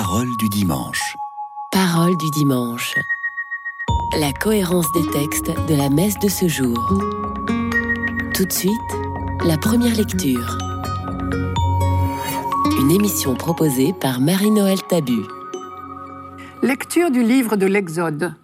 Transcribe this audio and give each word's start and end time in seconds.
Parole 0.00 0.36
du 0.36 0.48
dimanche. 0.48 1.16
Parole 1.72 2.16
du 2.16 2.30
dimanche. 2.30 2.94
La 4.16 4.32
cohérence 4.32 4.86
des 4.92 5.04
textes 5.10 5.50
de 5.66 5.74
la 5.74 5.90
messe 5.90 6.16
de 6.20 6.28
ce 6.28 6.46
jour. 6.46 6.78
Tout 8.32 8.44
de 8.44 8.52
suite, 8.52 8.92
la 9.44 9.58
première 9.58 9.96
lecture. 9.96 10.56
Une 12.80 12.92
émission 12.92 13.34
proposée 13.34 13.92
par 13.92 14.20
Marie-Noël 14.20 14.78
Tabu. 14.88 15.24
Lecture 16.62 17.10
du 17.10 17.24
livre 17.24 17.56
de 17.56 17.66
l'Exode. 17.66 18.34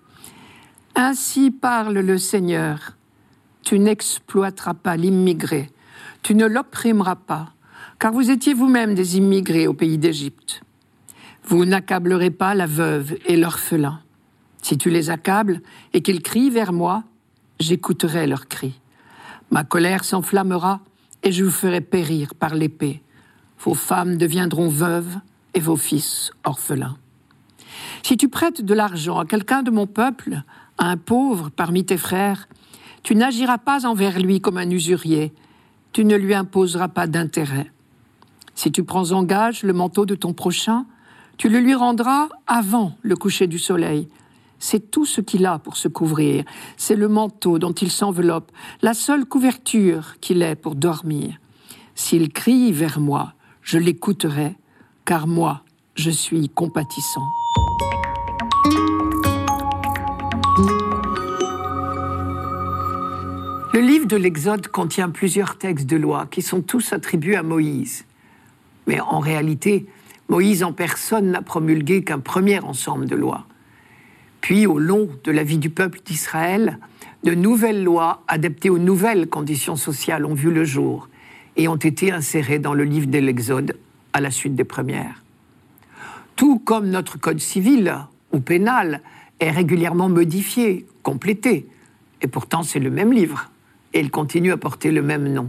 Ainsi 0.97 1.53
parle 1.53 2.01
le 2.01 2.19
Seigneur. 2.19 2.97
Tu 3.63 3.79
n'exploiteras 3.79 4.75
pas 4.75 4.97
l'immigré, 4.97 5.71
tu 6.25 6.35
ne 6.35 6.47
l'opprimeras 6.47 7.15
pas, 7.15 7.53
car 8.01 8.13
vous 8.13 8.29
étiez 8.29 8.55
vous-même 8.55 8.97
des 8.97 9.19
immigrés 9.19 9.69
au 9.69 9.73
pays 9.73 9.99
d'Égypte. 9.99 10.64
Vous 11.47 11.65
n'accablerez 11.67 12.31
pas 12.31 12.55
la 12.55 12.67
veuve 12.67 13.17
et 13.27 13.37
l'orphelin. 13.37 14.01
Si 14.63 14.79
tu 14.79 14.89
les 14.89 15.11
accables 15.11 15.61
et 15.93 16.01
qu'ils 16.01 16.23
crient 16.23 16.51
vers 16.51 16.73
moi, 16.73 17.05
j'écouterai 17.61 18.27
leurs 18.27 18.49
cris. 18.49 18.81
Ma 19.51 19.63
colère 19.63 20.05
s'enflammera 20.05 20.81
et 21.23 21.33
je 21.33 21.45
vous 21.45 21.51
ferai 21.51 21.83
périr 21.83 22.35
par 22.35 22.55
l'épée. 22.55 23.03
Vos 23.61 23.75
femmes 23.75 24.17
deviendront 24.17 24.69
veuves 24.69 25.19
et 25.53 25.61
vos 25.61 25.77
fils 25.77 26.33
orphelins. 26.45 26.97
Si 28.03 28.17
tu 28.17 28.29
prêtes 28.29 28.63
de 28.63 28.75
l'argent 28.75 29.19
à 29.19 29.27
quelqu'un 29.27 29.63
de 29.63 29.71
mon 29.71 29.87
peuple, 29.87 30.43
à 30.79 30.87
un 30.87 30.97
pauvre 30.97 31.51
parmi 31.51 31.85
tes 31.85 31.99
frères, 31.99 32.49
tu 33.03 33.15
n'agiras 33.15 33.59
pas 33.59 33.87
envers 33.87 34.19
lui 34.19 34.41
comme 34.41 34.57
un 34.57 34.71
usurier, 34.71 35.33
tu 35.93 36.07
ne 36.07 36.17
lui 36.17 36.35
imposeras 36.35 36.89
pas 36.89 37.07
d'intérêt. 37.07 37.71
Si 38.55 38.73
tu 38.73 38.83
prends 38.83 39.13
en 39.13 39.25
gage 39.25 39.63
le 39.63 39.73
manteau 39.75 40.07
de 40.07 40.15
ton 40.15 40.33
prochain, 40.33 40.87
tu 41.37 41.49
le 41.49 41.59
lui 41.59 41.75
rendras 41.75 42.29
avant 42.47 42.97
le 43.03 43.17
coucher 43.17 43.47
du 43.47 43.59
soleil. 43.59 44.09
C'est 44.59 44.91
tout 44.91 45.05
ce 45.05 45.21
qu'il 45.21 45.45
a 45.47 45.59
pour 45.59 45.77
se 45.77 45.89
couvrir, 45.89 46.45
c'est 46.77 46.97
le 46.97 47.09
manteau 47.09 47.59
dont 47.59 47.73
il 47.73 47.91
s'enveloppe, 47.91 48.51
la 48.83 48.95
seule 48.95 49.27
couverture 49.27 50.19
qu'il 50.21 50.43
ait 50.43 50.57
pour 50.57 50.75
dormir. 50.75 51.39
S'il 51.95 52.33
crie 52.33 52.73
vers 52.73 52.99
moi, 52.99 53.35
je 53.63 53.79
l'écouterai, 53.79 54.57
car 55.05 55.27
moi, 55.27 55.63
je 55.97 56.11
suis 56.11 56.49
compatissant. 56.49 57.29
Le 63.73 63.81
livre 63.81 64.07
de 64.07 64.17
l'Exode 64.17 64.69
contient 64.69 65.11
plusieurs 65.11 65.59
textes 65.59 65.87
de 65.87 65.97
loi 65.97 66.27
qui 66.31 66.43
sont 66.43 66.63
tous 66.63 66.93
attribués 66.93 67.37
à 67.37 67.43
Moïse. 67.43 68.05
Mais 68.87 69.01
en 69.01 69.19
réalité, 69.19 69.87
Moïse 70.29 70.63
en 70.65 70.73
personne 70.73 71.31
n'a 71.31 71.43
promulgué 71.43 72.03
qu'un 72.03 72.19
premier 72.19 72.61
ensemble 72.61 73.07
de 73.07 73.17
lois. 73.17 73.47
Puis, 74.41 74.67
au 74.67 74.79
long 74.79 75.09
de 75.25 75.33
la 75.33 75.43
vie 75.43 75.59
du 75.59 75.71
peuple 75.71 76.01
d'Israël, 76.05 76.79
de 77.23 77.35
nouvelles 77.35 77.83
lois 77.83 78.23
adaptées 78.29 78.71
aux 78.71 78.79
nouvelles 78.79 79.29
conditions 79.29 79.77
sociales 79.77 80.27
ont 80.27 80.35
vu 80.35 80.51
le 80.51 80.65
jour 80.65 81.09
et 81.57 81.69
ont 81.69 81.77
été 81.77 82.13
insérées 82.13 82.59
dans 82.59 82.75
le 82.75 82.85
livre 82.85 83.07
de 83.07 83.19
l'Exode 83.19 83.77
à 84.13 84.21
la 84.21 84.31
suite 84.31 84.55
des 84.55 84.65
premières. 84.65 85.23
Tout 86.37 86.59
comme 86.59 86.91
notre 86.91 87.19
code 87.19 87.41
civil 87.41 87.95
ou 88.33 88.41
pénal 88.41 89.01
est 89.41 89.51
régulièrement 89.51 90.09
modifié, 90.09 90.87
complété, 91.03 91.67
et 92.23 92.27
pourtant 92.27 92.63
c'est 92.63 92.81
le 92.81 92.91
même 92.91 93.13
livre 93.13 93.51
et 93.95 94.01
il 94.01 94.11
continue 94.11 94.53
à 94.53 94.57
porter 94.57 94.91
le 94.91 95.03
même 95.03 95.33
nom. 95.33 95.49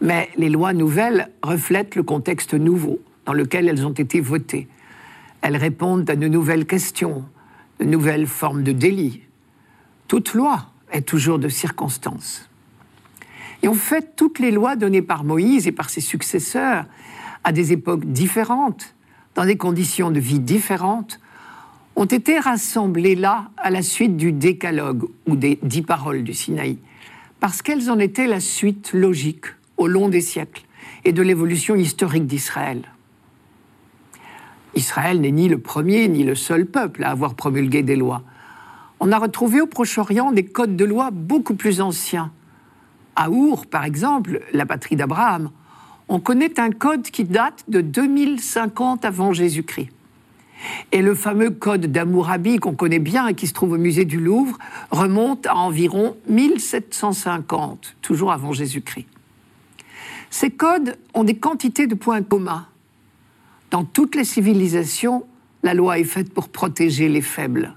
Mais 0.00 0.28
les 0.36 0.50
lois 0.50 0.72
nouvelles 0.72 1.30
reflètent 1.42 1.94
le 1.94 2.02
contexte 2.02 2.54
nouveau 2.54 3.00
dans 3.26 3.32
lequel 3.32 3.68
elles 3.68 3.86
ont 3.86 3.92
été 3.92 4.20
votées. 4.20 4.68
Elles 5.40 5.56
répondent 5.56 6.08
à 6.08 6.16
de 6.16 6.28
nouvelles 6.28 6.66
questions, 6.66 7.24
de 7.80 7.84
nouvelles 7.84 8.26
formes 8.26 8.62
de 8.62 8.72
délits. 8.72 9.22
Toute 10.08 10.34
loi 10.34 10.66
est 10.90 11.02
toujours 11.02 11.38
de 11.38 11.48
circonstance. 11.48 12.48
Et 13.62 13.68
en 13.68 13.74
fait, 13.74 14.16
toutes 14.16 14.38
les 14.38 14.50
lois 14.50 14.76
données 14.76 15.02
par 15.02 15.24
Moïse 15.24 15.66
et 15.66 15.72
par 15.72 15.90
ses 15.90 16.00
successeurs 16.00 16.84
à 17.44 17.52
des 17.52 17.72
époques 17.72 18.04
différentes, 18.04 18.94
dans 19.34 19.44
des 19.44 19.56
conditions 19.56 20.10
de 20.10 20.20
vie 20.20 20.40
différentes, 20.40 21.20
ont 21.96 22.04
été 22.04 22.38
rassemblées 22.38 23.14
là 23.14 23.50
à 23.56 23.70
la 23.70 23.82
suite 23.82 24.16
du 24.16 24.32
décalogue 24.32 25.08
ou 25.26 25.36
des 25.36 25.58
dix 25.62 25.82
paroles 25.82 26.24
du 26.24 26.34
Sinaï 26.34 26.78
parce 27.42 27.60
qu'elles 27.60 27.90
en 27.90 27.98
étaient 27.98 28.28
la 28.28 28.38
suite 28.38 28.92
logique 28.92 29.46
au 29.76 29.88
long 29.88 30.08
des 30.08 30.20
siècles 30.20 30.62
et 31.04 31.12
de 31.12 31.22
l'évolution 31.22 31.74
historique 31.74 32.28
d'Israël. 32.28 32.82
Israël 34.74 35.20
n'est 35.20 35.30
ni 35.30 35.48
le 35.48 35.58
premier 35.58 36.08
ni 36.08 36.24
le 36.24 36.34
seul 36.34 36.66
peuple 36.66 37.04
à 37.04 37.10
avoir 37.10 37.34
promulgué 37.34 37.82
des 37.82 37.96
lois. 37.96 38.22
On 39.00 39.12
a 39.12 39.18
retrouvé 39.18 39.60
au 39.60 39.66
Proche-Orient 39.66 40.32
des 40.32 40.44
codes 40.44 40.76
de 40.76 40.84
loi 40.84 41.10
beaucoup 41.12 41.54
plus 41.54 41.80
anciens. 41.80 42.30
À 43.16 43.30
Our, 43.30 43.66
par 43.66 43.84
exemple, 43.84 44.40
la 44.52 44.64
patrie 44.64 44.96
d'Abraham, 44.96 45.50
on 46.08 46.20
connaît 46.20 46.58
un 46.60 46.70
code 46.70 47.02
qui 47.02 47.24
date 47.24 47.64
de 47.68 47.80
2050 47.80 49.04
avant 49.04 49.32
Jésus-Christ. 49.32 49.90
Et 50.92 51.02
le 51.02 51.14
fameux 51.14 51.50
code 51.50 51.86
d'Amourabi 51.86 52.58
qu'on 52.58 52.74
connaît 52.74 52.98
bien 52.98 53.26
et 53.28 53.34
qui 53.34 53.46
se 53.46 53.52
trouve 53.52 53.72
au 53.72 53.78
musée 53.78 54.04
du 54.04 54.20
Louvre 54.20 54.56
remonte 54.90 55.46
à 55.46 55.56
environ 55.56 56.16
1750, 56.28 57.96
toujours 58.00 58.32
avant 58.32 58.52
Jésus-Christ. 58.52 59.06
Ces 60.30 60.50
codes 60.50 60.96
ont 61.14 61.24
des 61.24 61.36
quantités 61.36 61.86
de 61.86 61.94
points 61.94 62.22
communs. 62.22 62.66
Dans 63.72 63.84
toutes 63.84 64.16
les 64.16 64.24
civilisations, 64.24 65.24
la 65.62 65.72
loi 65.72 65.98
est 65.98 66.04
faite 66.04 66.34
pour 66.34 66.50
protéger 66.50 67.08
les 67.08 67.22
faibles. 67.22 67.74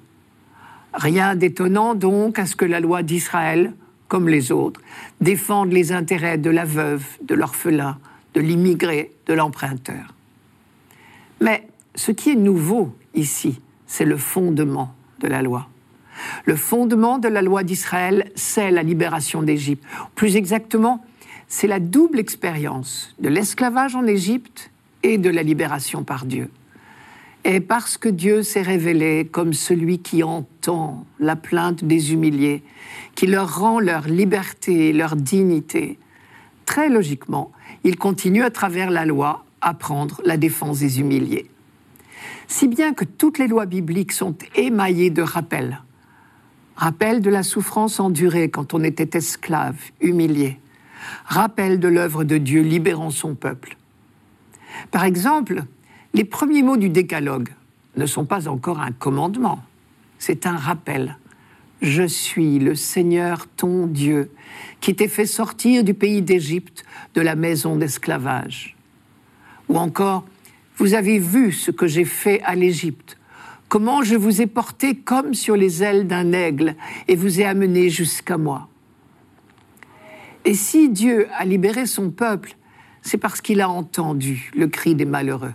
Rien 0.94 1.36
d'étonnant 1.36 1.96
donc 1.96 2.38
à 2.38 2.46
ce 2.46 2.58
que 2.58 2.66
la 2.66 2.82
loi 2.82 3.02
d'Israël, 3.02 3.74
comme 4.10 4.28
les 4.28 4.52
autres, 4.52 4.82
défende 5.22 5.72
les 5.72 5.94
intérêts 5.94 6.38
de 6.38 6.50
la 6.50 6.66
veuve, 6.66 7.06
de 7.22 7.34
l'orphelin, 7.34 7.98
de 8.34 8.42
l'immigré, 8.42 9.14
de 9.26 9.34
l'emprunteur. 9.34 10.14
Mais 11.40 11.66
ce 11.96 12.12
qui 12.12 12.32
est 12.32 12.36
nouveau 12.36 12.94
ici, 13.14 13.62
c'est 13.88 14.04
le 14.04 14.18
fondement 14.18 14.94
de 15.22 15.30
la 15.30 15.42
loi. 15.42 15.70
Le 16.44 16.58
fondement 16.58 17.20
de 17.20 17.30
la 17.30 17.42
loi 17.42 17.64
d'Israël, 17.64 18.32
c'est 18.36 18.70
la 18.70 18.84
libération 18.84 19.44
d'Égypte. 19.44 19.86
Plus 20.14 20.36
exactement, 20.36 21.06
c'est 21.48 21.68
la 21.68 21.80
double 21.80 22.20
expérience 22.20 23.16
de 23.20 23.30
l'esclavage 23.30 23.96
en 23.96 24.06
Égypte 24.06 24.72
et 25.06 25.18
de 25.18 25.30
la 25.30 25.44
libération 25.44 26.04
par 26.04 26.26
Dieu. 26.26 26.50
Et 27.44 27.60
parce 27.60 27.98
que 27.98 28.10
Dieu 28.10 28.42
s'est 28.42 28.62
révélé 28.62 29.28
comme 29.32 29.54
celui 29.54 30.00
qui 30.00 30.24
entend 30.24 31.06
la 31.20 31.36
plainte 31.36 31.84
des 31.84 32.14
humiliés, 32.14 32.64
qui 33.14 33.28
leur 33.28 33.60
rend 33.60 33.80
leur 33.80 34.08
liberté 34.08 34.90
et 34.90 34.94
leur 34.94 35.16
dignité, 35.16 36.00
très 36.66 36.90
logiquement, 36.90 37.52
il 37.84 37.98
continue 37.98 38.44
à 38.44 38.50
travers 38.50 38.90
la 38.90 39.06
loi 39.06 39.46
à 39.62 39.74
prendre 39.74 40.22
la 40.26 40.38
défense 40.38 40.80
des 40.80 41.00
humiliés 41.00 41.50
si 42.48 42.68
bien 42.68 42.94
que 42.94 43.06
toutes 43.06 43.38
les 43.38 43.48
lois 43.48 43.66
bibliques 43.66 44.12
sont 44.12 44.36
émaillées 44.56 45.10
de 45.10 45.22
rappels. 45.22 45.82
Rappel 46.76 47.22
de 47.22 47.30
la 47.30 47.44
souffrance 47.44 48.00
endurée 48.00 48.50
quand 48.50 48.74
on 48.74 48.84
était 48.84 49.18
esclave, 49.18 49.78
humilié. 50.02 50.60
Rappel 51.26 51.80
de 51.80 51.88
l'œuvre 51.88 52.24
de 52.24 52.38
Dieu 52.38 52.62
libérant 52.62 53.12
son 53.12 53.36
peuple. 53.36 53.78
Par 54.92 55.04
exemple, 55.04 55.64
les 56.14 56.24
premiers 56.24 56.64
mots 56.64 56.78
du 56.78 56.90
décalogue 56.90 57.50
ne 57.98 58.06
sont 58.06 58.26
pas 58.26 58.48
encore 58.48 58.80
un 58.80 58.92
commandement, 58.92 59.60
c'est 60.20 60.46
un 60.46 60.56
rappel. 60.56 61.18
Je 61.82 62.04
suis 62.04 62.60
le 62.60 62.76
Seigneur 62.76 63.48
ton 63.48 63.86
Dieu, 63.86 64.32
qui 64.80 64.96
t'ai 64.96 65.08
fait 65.08 65.26
sortir 65.26 65.84
du 65.84 65.94
pays 65.94 66.22
d'Égypte, 66.22 66.86
de 67.14 67.22
la 67.22 67.36
maison 67.36 67.76
d'esclavage. 67.76 68.76
Ou 69.70 69.78
encore, 69.78 70.26
vous 70.78 70.94
avez 70.94 71.20
vu 71.20 71.52
ce 71.52 71.72
que 71.72 71.88
j'ai 71.88 72.06
fait 72.06 72.42
à 72.44 72.56
l'Égypte, 72.56 73.18
comment 73.70 74.04
je 74.04 74.16
vous 74.16 74.42
ai 74.42 74.48
porté 74.48 74.96
comme 74.96 75.34
sur 75.34 75.56
les 75.56 75.84
ailes 75.84 76.08
d'un 76.08 76.32
aigle 76.32 76.76
et 77.08 77.16
vous 77.16 77.40
ai 77.40 77.46
amené 77.46 77.90
jusqu'à 77.90 78.38
moi. 78.38 78.68
Et 80.46 80.54
si 80.54 80.90
Dieu 80.90 81.28
a 81.38 81.44
libéré 81.44 81.86
son 81.86 82.12
peuple, 82.12 82.56
c'est 83.06 83.20
parce 83.20 83.40
qu'il 83.40 83.62
a 83.62 83.70
entendu 83.70 84.52
le 84.56 84.68
cri 84.68 84.96
des 84.96 85.06
malheureux. 85.06 85.54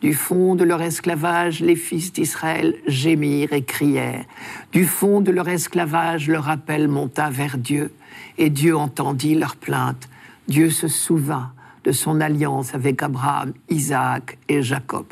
Du 0.00 0.14
fond 0.14 0.54
de 0.54 0.62
leur 0.62 0.80
esclavage, 0.82 1.60
les 1.60 1.74
fils 1.74 2.12
d'Israël 2.12 2.76
gémirent 2.86 3.52
et 3.52 3.64
crièrent. 3.64 4.24
Du 4.70 4.84
fond 4.84 5.20
de 5.20 5.32
leur 5.32 5.48
esclavage, 5.48 6.28
leur 6.28 6.48
appel 6.48 6.86
monta 6.86 7.28
vers 7.28 7.58
Dieu, 7.58 7.92
et 8.38 8.50
Dieu 8.50 8.76
entendit 8.76 9.34
leur 9.34 9.56
plainte. 9.56 10.08
Dieu 10.46 10.70
se 10.70 10.86
souvint 10.86 11.50
de 11.82 11.90
son 11.90 12.20
alliance 12.20 12.72
avec 12.74 13.02
Abraham, 13.02 13.52
Isaac 13.68 14.38
et 14.48 14.62
Jacob. 14.62 15.06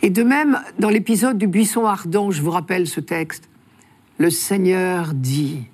Et 0.00 0.08
de 0.08 0.22
même, 0.22 0.58
dans 0.78 0.88
l'épisode 0.88 1.36
du 1.36 1.48
buisson 1.48 1.84
ardent, 1.84 2.30
je 2.30 2.40
vous 2.40 2.50
rappelle 2.50 2.86
ce 2.86 3.00
texte, 3.00 3.48
le 4.16 4.30
Seigneur 4.30 5.12
dit, 5.12 5.66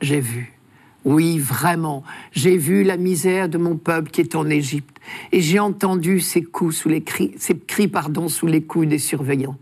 j'ai 0.00 0.20
vu, 0.20 0.57
Oui, 1.04 1.38
vraiment, 1.38 2.02
j'ai 2.32 2.56
vu 2.56 2.82
la 2.82 2.96
misère 2.96 3.48
de 3.48 3.56
mon 3.56 3.76
peuple 3.76 4.10
qui 4.10 4.20
est 4.20 4.34
en 4.34 4.48
Égypte, 4.50 4.98
et 5.32 5.40
j'ai 5.40 5.58
entendu 5.58 6.20
ses 6.20 6.44
cris 6.44 7.88
pardon, 7.88 8.28
sous 8.28 8.46
les 8.46 8.62
coups 8.62 8.88
des 8.88 8.98
surveillants. 8.98 9.56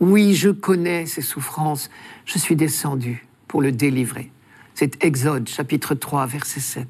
Oui, 0.00 0.34
je 0.34 0.50
connais 0.50 1.06
ses 1.06 1.22
souffrances, 1.22 1.88
je 2.24 2.38
suis 2.38 2.56
descendu 2.56 3.26
pour 3.46 3.62
le 3.62 3.70
délivrer. 3.70 4.32
C'est 4.74 5.02
Exode 5.04 5.48
chapitre 5.48 5.94
3 5.94 6.26
verset 6.26 6.60
7. 6.60 6.88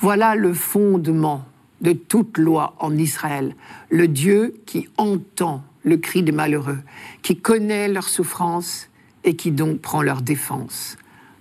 Voilà 0.00 0.34
le 0.34 0.54
fondement 0.54 1.44
de 1.82 1.92
toute 1.92 2.38
loi 2.38 2.74
en 2.78 2.96
Israël, 2.96 3.54
le 3.90 4.08
Dieu 4.08 4.54
qui 4.64 4.88
entend 4.96 5.62
le 5.84 5.98
cri 5.98 6.22
des 6.22 6.32
malheureux, 6.32 6.78
qui 7.22 7.36
connaît 7.36 7.88
leurs 7.88 8.08
souffrances 8.08 8.88
et 9.24 9.36
qui 9.36 9.50
donc 9.50 9.80
prend 9.80 10.00
leur 10.00 10.22
défense. 10.22 10.96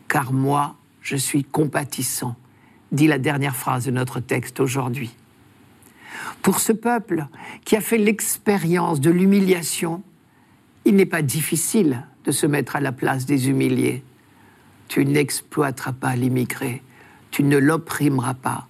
Car 0.10 0.34
moi, 0.34 0.76
je 1.06 1.16
suis 1.16 1.44
compatissant, 1.44 2.36
dit 2.92 3.06
la 3.06 3.20
dernière 3.20 3.56
phrase 3.56 3.86
de 3.86 3.92
notre 3.92 4.20
texte 4.20 4.60
aujourd'hui. 4.60 5.16
Pour 6.42 6.60
ce 6.60 6.74
peuple 6.74 7.28
qui 7.64 7.76
a 7.76 7.82
fait 7.82 8.00
l'expérience 8.00 9.00
de 9.00 9.12
l'humiliation, 9.12 10.02
il 10.84 10.96
n'est 10.96 11.06
pas 11.06 11.22
difficile 11.22 12.04
de 12.24 12.32
se 12.32 12.48
mettre 12.48 12.76
à 12.76 12.82
la 12.82 12.92
place 12.92 13.28
des 13.28 13.50
humiliés. 13.50 14.04
Tu 14.88 15.06
n'exploiteras 15.06 15.94
pas 15.94 16.16
l'immigré, 16.16 16.82
tu 17.30 17.44
ne 17.44 17.58
l'opprimeras 17.58 18.34
pas, 18.34 18.68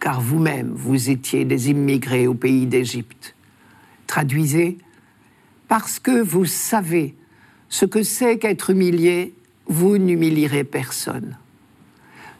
car 0.00 0.20
vous-même, 0.20 0.72
vous 0.74 1.10
étiez 1.10 1.44
des 1.44 1.70
immigrés 1.70 2.26
au 2.26 2.34
pays 2.34 2.66
d'Égypte. 2.66 3.36
Traduisez, 4.08 4.78
parce 5.68 6.00
que 6.00 6.20
vous 6.22 6.44
savez 6.44 7.14
ce 7.68 7.84
que 7.84 8.02
c'est 8.02 8.38
qu'être 8.38 8.70
humilié 8.70 9.35
vous 9.68 9.98
n'humilierez 9.98 10.64
personne. 10.64 11.36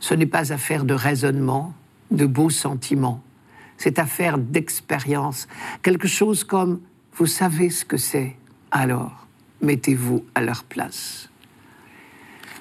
Ce 0.00 0.14
n'est 0.14 0.26
pas 0.26 0.52
affaire 0.52 0.84
de 0.84 0.94
raisonnement, 0.94 1.74
de 2.10 2.26
beaux 2.26 2.50
sentiments, 2.50 3.22
c'est 3.78 3.98
affaire 3.98 4.38
d'expérience, 4.38 5.48
quelque 5.82 6.08
chose 6.08 6.44
comme 6.44 6.80
vous 7.14 7.26
savez 7.26 7.70
ce 7.70 7.84
que 7.84 7.96
c'est, 7.96 8.36
alors 8.70 9.26
mettez-vous 9.62 10.24
à 10.34 10.42
leur 10.42 10.64
place. 10.64 11.30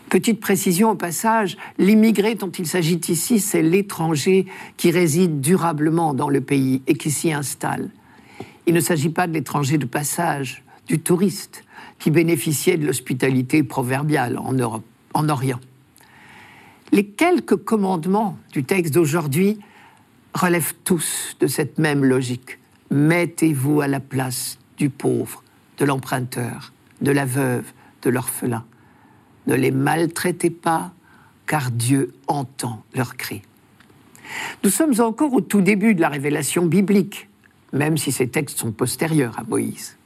Petite 0.09 0.39
précision 0.39 0.91
au 0.91 0.95
passage, 0.95 1.57
l'immigré 1.77 2.35
dont 2.35 2.51
il 2.51 2.67
s'agit 2.67 3.01
ici, 3.09 3.39
c'est 3.39 3.62
l'étranger 3.62 4.45
qui 4.77 4.91
réside 4.91 5.41
durablement 5.41 6.13
dans 6.13 6.29
le 6.29 6.41
pays 6.41 6.81
et 6.88 6.95
qui 6.95 7.12
s'y 7.12 7.33
installe. 7.33 7.89
Il 8.65 8.73
ne 8.73 8.79
s'agit 8.79 9.09
pas 9.09 9.27
de 9.27 9.33
l'étranger 9.33 9.77
de 9.77 9.85
passage, 9.85 10.63
du 10.88 11.00
touriste, 11.00 11.64
qui 12.00 12.12
bénéficiait 12.12 12.77
de 12.77 12.86
l'hospitalité 12.86 13.63
proverbiale 13.63 14.38
en 14.38 14.53
Europe, 14.53 14.86
en 15.13 15.30
Orient. 15.30 15.59
Les 16.92 17.06
quelques 17.06 17.56
commandements 17.56 18.38
du 18.51 18.63
texte 18.63 18.94
d'aujourd'hui 18.94 19.59
relèvent 20.33 20.74
tous 20.83 21.36
de 21.39 21.47
cette 21.47 21.77
même 21.77 22.06
logique. 22.06 22.59
Mettez-vous 22.92 23.81
à 23.81 23.88
la 23.88 24.00
place 24.00 24.59
du 24.77 24.89
pauvre, 24.89 25.44
de 25.77 25.86
l'emprunteur, 25.86 26.74
de 27.01 27.12
la 27.12 27.25
veuve, 27.25 27.71
de 28.03 28.09
l'orphelin. 28.09 28.65
Ne 29.48 29.56
les 29.56 29.71
maltraitez 29.71 30.50
pas, 30.50 30.94
car 31.48 31.71
Dieu 31.71 32.13
entend 32.27 32.83
leurs 32.94 33.15
cris. 33.18 33.41
Nous 34.63 34.69
sommes 34.69 35.00
encore 35.00 35.33
au 35.33 35.41
tout 35.41 35.62
début 35.62 35.95
de 35.95 36.01
la 36.01 36.09
révélation 36.09 36.65
biblique, 36.65 37.30
même 37.74 37.98
si 37.98 38.12
ces 38.12 38.27
textes 38.27 38.59
sont 38.59 38.71
postérieurs 38.71 39.38
à 39.39 39.44
Moïse. 39.44 39.98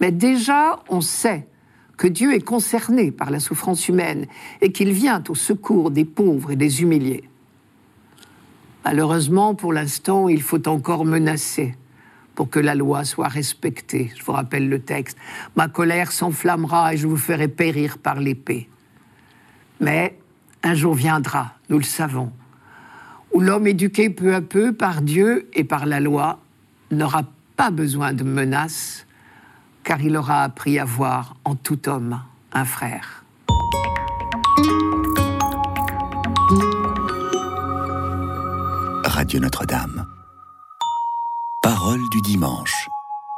Mais 0.00 0.10
déjà, 0.10 0.82
on 0.88 1.00
sait 1.00 1.46
que 1.96 2.08
Dieu 2.08 2.34
est 2.34 2.40
concerné 2.40 3.10
par 3.10 3.30
la 3.30 3.40
souffrance 3.40 3.86
humaine 3.88 4.26
et 4.62 4.72
qu'il 4.72 4.90
vient 4.92 5.22
au 5.28 5.34
secours 5.34 5.90
des 5.90 6.06
pauvres 6.06 6.52
et 6.52 6.56
des 6.56 6.80
humiliés. 6.80 7.24
Malheureusement, 8.84 9.54
pour 9.54 9.74
l'instant, 9.74 10.28
il 10.28 10.40
faut 10.40 10.66
encore 10.66 11.04
menacer 11.04 11.74
pour 12.34 12.48
que 12.48 12.58
la 12.58 12.74
loi 12.74 13.04
soit 13.04 13.28
respectée. 13.28 14.10
Je 14.16 14.24
vous 14.24 14.32
rappelle 14.32 14.70
le 14.70 14.80
texte. 14.80 15.18
Ma 15.56 15.68
colère 15.68 16.10
s'enflammera 16.10 16.94
et 16.94 16.96
je 16.96 17.06
vous 17.06 17.18
ferai 17.18 17.48
périr 17.48 17.98
par 17.98 18.18
l'épée. 18.18 18.70
Mais 19.80 20.18
un 20.62 20.74
jour 20.74 20.94
viendra, 20.94 21.52
nous 21.68 21.76
le 21.76 21.84
savons, 21.84 22.32
où 23.34 23.40
l'homme 23.40 23.66
éduqué 23.66 24.08
peu 24.08 24.34
à 24.34 24.40
peu 24.40 24.72
par 24.72 25.02
Dieu 25.02 25.50
et 25.52 25.64
par 25.64 25.84
la 25.84 26.00
loi 26.00 26.40
n'aura 26.90 27.24
pas 27.56 27.70
besoin 27.70 28.14
de 28.14 28.24
menaces 28.24 29.06
car 29.90 30.00
il 30.02 30.16
aura 30.16 30.44
appris 30.44 30.78
à 30.78 30.84
voir 30.84 31.34
en 31.44 31.56
tout 31.56 31.88
homme 31.88 32.20
un 32.52 32.64
frère. 32.64 33.24
Radio 39.04 39.40
Notre-Dame. 39.40 40.06
Parole 41.60 41.98
du 42.12 42.20
dimanche. 42.20 42.88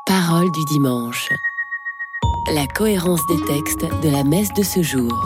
Parole 0.05 0.51
du 0.53 0.63
dimanche. 0.67 1.33
La 2.53 2.67
cohérence 2.67 3.27
des 3.29 3.43
textes 3.47 3.87
de 4.03 4.11
la 4.11 4.23
messe 4.23 4.53
de 4.53 4.63
ce 4.63 4.83
jour. 4.83 5.23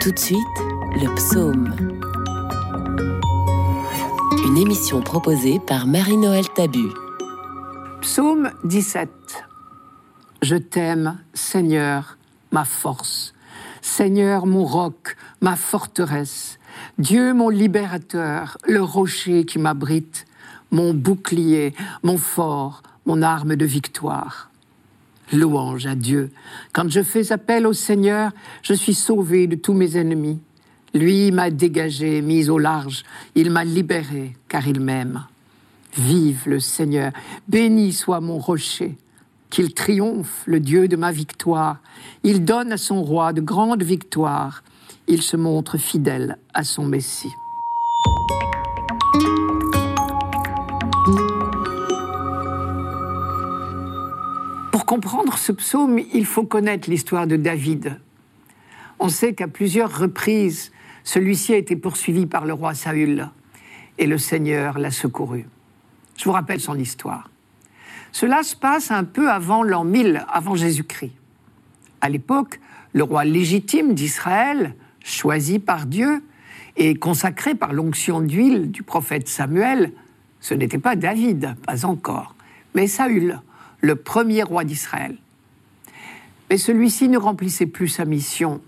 Tout 0.00 0.12
de 0.12 0.18
suite, 0.18 0.58
le 0.94 1.14
psaume. 1.14 1.74
Une 4.46 4.56
émission 4.56 5.02
proposée 5.02 5.60
par 5.60 5.86
Marie-Noël 5.86 6.48
Tabu. 6.54 6.88
Psaume 8.00 8.50
17. 8.64 9.10
Je 10.44 10.56
t'aime, 10.56 11.16
Seigneur, 11.32 12.18
ma 12.52 12.66
force. 12.66 13.32
Seigneur, 13.80 14.44
mon 14.44 14.66
roc, 14.66 15.16
ma 15.40 15.56
forteresse. 15.56 16.58
Dieu, 16.98 17.32
mon 17.32 17.48
libérateur, 17.48 18.58
le 18.68 18.82
rocher 18.82 19.46
qui 19.46 19.58
m'abrite, 19.58 20.26
mon 20.70 20.92
bouclier, 20.92 21.72
mon 22.02 22.18
fort, 22.18 22.82
mon 23.06 23.22
arme 23.22 23.56
de 23.56 23.64
victoire. 23.64 24.50
Louange 25.32 25.86
à 25.86 25.94
Dieu. 25.94 26.30
Quand 26.74 26.90
je 26.90 27.02
fais 27.02 27.32
appel 27.32 27.66
au 27.66 27.72
Seigneur, 27.72 28.30
je 28.60 28.74
suis 28.74 28.92
sauvé 28.92 29.46
de 29.46 29.56
tous 29.56 29.72
mes 29.72 29.96
ennemis. 29.96 30.42
Lui 30.92 31.32
m'a 31.32 31.48
dégagé, 31.48 32.20
mis 32.20 32.50
au 32.50 32.58
large. 32.58 33.04
Il 33.34 33.50
m'a 33.50 33.64
libéré, 33.64 34.36
car 34.48 34.68
il 34.68 34.80
m'aime. 34.80 35.24
Vive 35.96 36.42
le 36.44 36.60
Seigneur. 36.60 37.12
Béni 37.48 37.94
soit 37.94 38.20
mon 38.20 38.36
rocher 38.36 38.98
qu'il 39.54 39.72
triomphe, 39.72 40.42
le 40.46 40.58
Dieu 40.58 40.88
de 40.88 40.96
ma 40.96 41.12
victoire. 41.12 41.76
Il 42.24 42.44
donne 42.44 42.72
à 42.72 42.76
son 42.76 43.04
roi 43.04 43.32
de 43.32 43.40
grandes 43.40 43.84
victoires. 43.84 44.64
Il 45.06 45.22
se 45.22 45.36
montre 45.36 45.78
fidèle 45.78 46.38
à 46.54 46.64
son 46.64 46.84
Messie. 46.84 47.30
Pour 54.72 54.84
comprendre 54.86 55.38
ce 55.38 55.52
psaume, 55.52 56.00
il 56.12 56.26
faut 56.26 56.42
connaître 56.42 56.90
l'histoire 56.90 57.28
de 57.28 57.36
David. 57.36 58.00
On 58.98 59.08
sait 59.08 59.34
qu'à 59.34 59.46
plusieurs 59.46 59.96
reprises, 59.96 60.72
celui-ci 61.04 61.54
a 61.54 61.58
été 61.58 61.76
poursuivi 61.76 62.26
par 62.26 62.44
le 62.44 62.54
roi 62.54 62.74
Saül 62.74 63.30
et 63.98 64.08
le 64.08 64.18
Seigneur 64.18 64.80
l'a 64.80 64.90
secouru. 64.90 65.46
Je 66.16 66.24
vous 66.24 66.32
rappelle 66.32 66.60
son 66.60 66.76
histoire. 66.76 67.30
Cela 68.14 68.44
se 68.44 68.54
passe 68.54 68.92
un 68.92 69.02
peu 69.02 69.28
avant 69.28 69.64
l'an 69.64 69.82
1000, 69.82 70.24
avant 70.28 70.54
Jésus-Christ. 70.54 71.10
À 72.00 72.08
l'époque, 72.08 72.60
le 72.92 73.02
roi 73.02 73.24
légitime 73.24 73.92
d'Israël, 73.92 74.76
choisi 75.02 75.58
par 75.58 75.84
Dieu 75.84 76.22
et 76.76 76.94
consacré 76.94 77.56
par 77.56 77.72
l'onction 77.72 78.20
d'huile 78.20 78.70
du 78.70 78.84
prophète 78.84 79.26
Samuel, 79.26 79.90
ce 80.38 80.54
n'était 80.54 80.78
pas 80.78 80.94
David, 80.94 81.56
pas 81.66 81.84
encore, 81.84 82.36
mais 82.76 82.86
Saül, 82.86 83.40
le 83.80 83.96
premier 83.96 84.44
roi 84.44 84.62
d'Israël. 84.62 85.16
Mais 86.50 86.56
celui-ci 86.56 87.08
ne 87.08 87.18
remplissait 87.18 87.66
plus 87.66 87.88
sa 87.88 88.04
mission. 88.04 88.60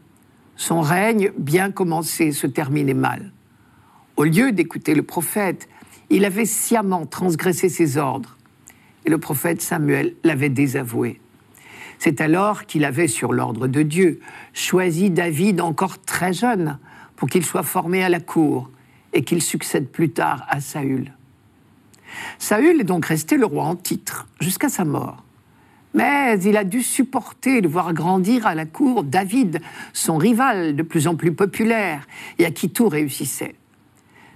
Son 0.56 0.80
règne, 0.80 1.30
bien 1.38 1.70
commencé, 1.70 2.32
se 2.32 2.48
terminait 2.48 2.94
mal. 2.94 3.30
Au 4.16 4.24
lieu 4.24 4.50
d'écouter 4.50 4.96
le 4.96 5.04
prophète, 5.04 5.68
il 6.10 6.24
avait 6.24 6.46
sciemment 6.46 7.06
transgressé 7.06 7.68
ses 7.68 7.96
ordres 7.96 8.36
et 9.06 9.10
le 9.10 9.18
prophète 9.18 9.62
Samuel 9.62 10.14
l'avait 10.24 10.50
désavoué. 10.50 11.20
C'est 11.98 12.20
alors 12.20 12.66
qu'il 12.66 12.84
avait, 12.84 13.08
sur 13.08 13.32
l'ordre 13.32 13.68
de 13.68 13.82
Dieu, 13.82 14.20
choisi 14.52 15.10
David 15.10 15.60
encore 15.60 16.02
très 16.02 16.32
jeune 16.32 16.78
pour 17.14 17.28
qu'il 17.28 17.44
soit 17.44 17.62
formé 17.62 18.04
à 18.04 18.08
la 18.08 18.20
cour 18.20 18.70
et 19.14 19.22
qu'il 19.22 19.40
succède 19.40 19.88
plus 19.88 20.10
tard 20.10 20.44
à 20.50 20.60
Saül. 20.60 21.12
Saül 22.38 22.80
est 22.80 22.84
donc 22.84 23.06
resté 23.06 23.36
le 23.36 23.46
roi 23.46 23.64
en 23.64 23.76
titre 23.76 24.26
jusqu'à 24.40 24.68
sa 24.68 24.84
mort. 24.84 25.24
Mais 25.94 26.38
il 26.40 26.58
a 26.58 26.64
dû 26.64 26.82
supporter 26.82 27.62
de 27.62 27.68
voir 27.68 27.94
grandir 27.94 28.46
à 28.46 28.54
la 28.54 28.66
cour 28.66 29.02
David, 29.02 29.60
son 29.94 30.18
rival 30.18 30.76
de 30.76 30.82
plus 30.82 31.06
en 31.06 31.16
plus 31.16 31.32
populaire 31.32 32.06
et 32.38 32.44
à 32.44 32.50
qui 32.50 32.68
tout 32.68 32.88
réussissait. 32.88 33.54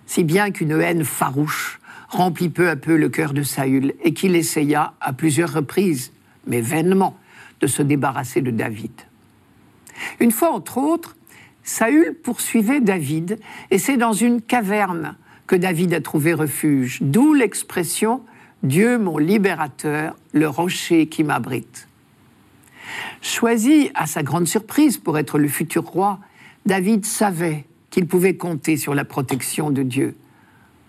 Si 0.06 0.24
bien 0.24 0.50
qu'une 0.50 0.80
haine 0.80 1.04
farouche 1.04 1.79
remplit 2.10 2.48
peu 2.48 2.68
à 2.68 2.76
peu 2.76 2.96
le 2.96 3.08
cœur 3.08 3.32
de 3.32 3.42
Saül 3.42 3.94
et 4.02 4.12
qu'il 4.12 4.36
essaya 4.36 4.94
à 5.00 5.12
plusieurs 5.12 5.52
reprises, 5.52 6.12
mais 6.46 6.60
vainement, 6.60 7.16
de 7.60 7.66
se 7.66 7.82
débarrasser 7.82 8.42
de 8.42 8.50
David. 8.50 8.92
Une 10.18 10.32
fois, 10.32 10.52
entre 10.52 10.78
autres, 10.78 11.16
Saül 11.62 12.14
poursuivait 12.22 12.80
David, 12.80 13.38
et 13.70 13.78
c'est 13.78 13.96
dans 13.96 14.12
une 14.12 14.42
caverne 14.42 15.16
que 15.46 15.56
David 15.56 15.94
a 15.94 16.00
trouvé 16.00 16.32
refuge, 16.32 16.98
d'où 17.00 17.34
l'expression 17.34 18.22
Dieu 18.62 18.98
mon 18.98 19.18
libérateur, 19.18 20.16
le 20.32 20.48
rocher 20.48 21.06
qui 21.06 21.24
m'abrite. 21.24 21.88
Choisi 23.22 23.90
à 23.94 24.06
sa 24.06 24.22
grande 24.22 24.48
surprise 24.48 24.98
pour 24.98 25.18
être 25.18 25.38
le 25.38 25.48
futur 25.48 25.84
roi, 25.84 26.18
David 26.66 27.06
savait 27.06 27.64
qu'il 27.90 28.06
pouvait 28.06 28.36
compter 28.36 28.76
sur 28.76 28.94
la 28.94 29.04
protection 29.04 29.70
de 29.70 29.82
Dieu. 29.82 30.16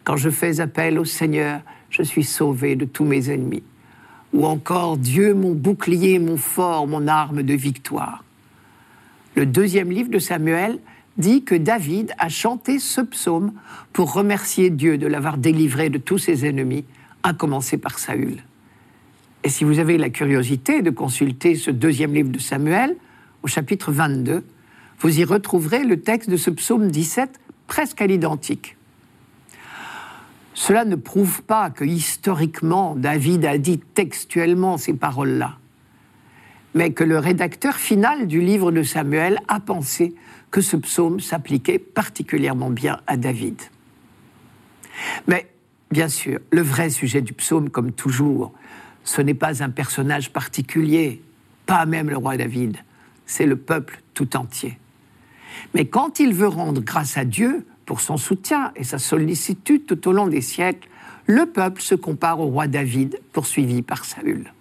Quand 0.04 0.18
je 0.18 0.30
fais 0.30 0.60
appel 0.60 0.98
au 0.98 1.06
Seigneur, 1.06 1.62
je 1.90 2.04
suis 2.04 2.24
sauvé 2.24 2.76
de 2.76 2.86
tous 2.86 3.06
mes 3.06 3.30
ennemis. 3.30 3.64
Ou 4.34 4.46
encore 4.46 4.98
Dieu 4.98 5.34
mon 5.34 5.54
bouclier, 5.54 6.20
mon 6.20 6.38
fort, 6.38 6.88
mon 6.88 7.08
arme 7.08 7.44
de 7.44 7.54
victoire. 7.54 8.24
Le 9.36 9.46
deuxième 9.46 9.92
livre 9.92 10.10
de 10.10 10.20
Samuel 10.20 10.80
dit 11.18 11.44
que 11.44 11.56
David 11.56 12.14
a 12.18 12.30
chanté 12.30 12.80
ce 12.80 13.02
psaume 13.02 13.54
pour 13.94 14.14
remercier 14.14 14.70
Dieu 14.70 14.98
de 14.98 15.08
l'avoir 15.08 15.38
délivré 15.38 15.90
de 15.90 15.98
tous 15.98 16.18
ses 16.18 16.46
ennemis, 16.46 16.86
à 17.24 17.34
commencer 17.34 17.78
par 17.78 18.00
Saül. 18.00 18.44
Et 19.44 19.50
si 19.50 19.64
vous 19.64 19.80
avez 19.80 19.98
la 19.98 20.10
curiosité 20.10 20.82
de 20.82 20.90
consulter 20.90 21.56
ce 21.56 21.72
deuxième 21.72 22.14
livre 22.14 22.30
de 22.30 22.40
Samuel, 22.40 22.96
au 23.44 23.48
chapitre 23.48 23.92
22, 23.92 24.44
vous 25.00 25.20
y 25.20 25.24
retrouverez 25.24 25.84
le 25.84 26.00
texte 26.00 26.30
de 26.30 26.38
ce 26.38 26.50
psaume 26.50 26.90
17 26.90 27.40
presque 27.68 28.02
à 28.02 28.08
l'identique. 28.08 28.78
Cela 30.54 30.86
ne 30.86 30.96
prouve 30.96 31.44
pas 31.44 31.70
que 31.70 31.86
historiquement 31.86 32.96
David 32.96 33.46
a 33.46 33.58
dit 33.58 33.80
textuellement 33.80 34.78
ces 34.78 34.94
paroles-là, 34.94 35.58
mais 36.74 36.92
que 36.92 37.04
le 37.04 37.18
rédacteur 37.18 37.76
final 37.76 38.28
du 38.28 38.42
livre 38.42 38.72
de 38.72 38.84
Samuel 38.84 39.40
a 39.48 39.60
pensé 39.60 40.14
que 40.52 40.62
ce 40.62 40.76
psaume 40.76 41.20
s'appliquait 41.20 41.80
particulièrement 41.80 42.70
bien 42.70 43.00
à 43.08 43.16
David. 43.16 43.62
Mais 45.28 45.48
bien 45.90 46.10
sûr, 46.10 46.40
le 46.52 46.62
vrai 46.62 46.90
sujet 46.90 47.22
du 47.22 47.34
psaume, 47.34 47.70
comme 47.70 47.94
toujours, 47.94 48.54
ce 49.04 49.22
n'est 49.22 49.34
pas 49.34 49.64
un 49.64 49.70
personnage 49.70 50.32
particulier, 50.32 51.22
pas 51.66 51.86
même 51.86 52.10
le 52.10 52.18
roi 52.18 52.38
David, 52.38 52.78
c'est 53.26 53.46
le 53.46 53.56
peuple 53.56 54.02
tout 54.14 54.36
entier. 54.36 54.78
Mais 55.74 55.86
quand 55.86 56.20
il 56.20 56.34
veut 56.34 56.48
rendre 56.48 56.82
grâce 56.82 57.18
à 57.18 57.26
Dieu 57.26 57.66
pour 57.92 58.00
son 58.00 58.16
soutien 58.16 58.72
et 58.78 58.86
sa 58.86 59.00
sollicitude 59.00 59.86
tout 59.86 60.08
au 60.08 60.14
long 60.14 60.28
des 60.28 60.40
siècles, 60.40 60.88
le 61.26 61.46
peuple 61.46 61.82
se 61.82 61.94
compare 61.94 62.40
au 62.40 62.46
roi 62.46 62.68
David 62.68 63.20
poursuivi 63.34 63.82
par 63.82 64.06
Saül. 64.06 64.54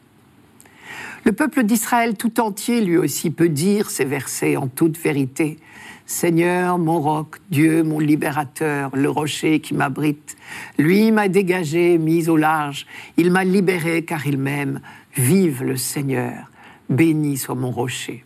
Le 1.24 1.30
peuple 1.30 1.62
d'Israël 1.62 2.16
tout 2.16 2.40
entier, 2.40 2.80
lui 2.80 2.96
aussi, 2.96 3.30
peut 3.30 3.48
dire 3.48 3.88
ces 3.88 4.04
versets 4.04 4.56
en 4.56 4.66
toute 4.66 4.98
vérité. 4.98 5.58
Seigneur, 6.06 6.76
mon 6.78 7.00
roc, 7.00 7.36
Dieu, 7.52 7.84
mon 7.84 8.00
libérateur, 8.00 8.90
le 8.96 9.08
rocher 9.08 9.60
qui 9.60 9.74
m'abrite. 9.74 10.36
Lui 10.76 11.12
m'a 11.12 11.28
dégagé, 11.28 11.98
mis 11.98 12.28
au 12.28 12.36
large. 12.36 12.84
Il 13.16 13.30
m'a 13.30 13.44
libéré 13.44 14.04
car 14.04 14.26
il 14.26 14.38
m'aime. 14.38 14.80
Vive 15.16 15.62
le 15.62 15.76
Seigneur. 15.76 16.50
Béni 16.88 17.36
soit 17.36 17.54
mon 17.54 17.70
rocher. 17.70 18.24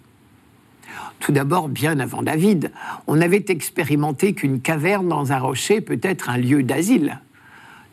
Tout 1.20 1.32
d'abord, 1.32 1.68
bien 1.68 1.98
avant 2.00 2.22
David, 2.22 2.70
on 3.06 3.20
avait 3.20 3.44
expérimenté 3.48 4.34
qu'une 4.34 4.60
caverne 4.60 5.08
dans 5.08 5.32
un 5.32 5.38
rocher 5.38 5.80
peut 5.80 6.00
être 6.02 6.30
un 6.30 6.36
lieu 6.36 6.62
d'asile. 6.62 7.20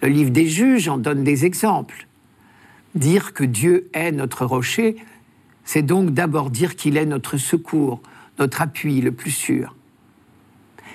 Le 0.01 0.09
livre 0.09 0.31
des 0.31 0.47
juges 0.47 0.87
en 0.87 0.97
donne 0.97 1.23
des 1.23 1.45
exemples. 1.45 2.07
Dire 2.95 3.33
que 3.33 3.43
Dieu 3.43 3.89
est 3.93 4.11
notre 4.11 4.45
rocher, 4.45 4.97
c'est 5.63 5.83
donc 5.83 6.11
d'abord 6.11 6.49
dire 6.49 6.75
qu'il 6.75 6.97
est 6.97 7.05
notre 7.05 7.37
secours, 7.37 8.01
notre 8.39 8.61
appui 8.61 8.99
le 9.01 9.11
plus 9.11 9.31
sûr. 9.31 9.75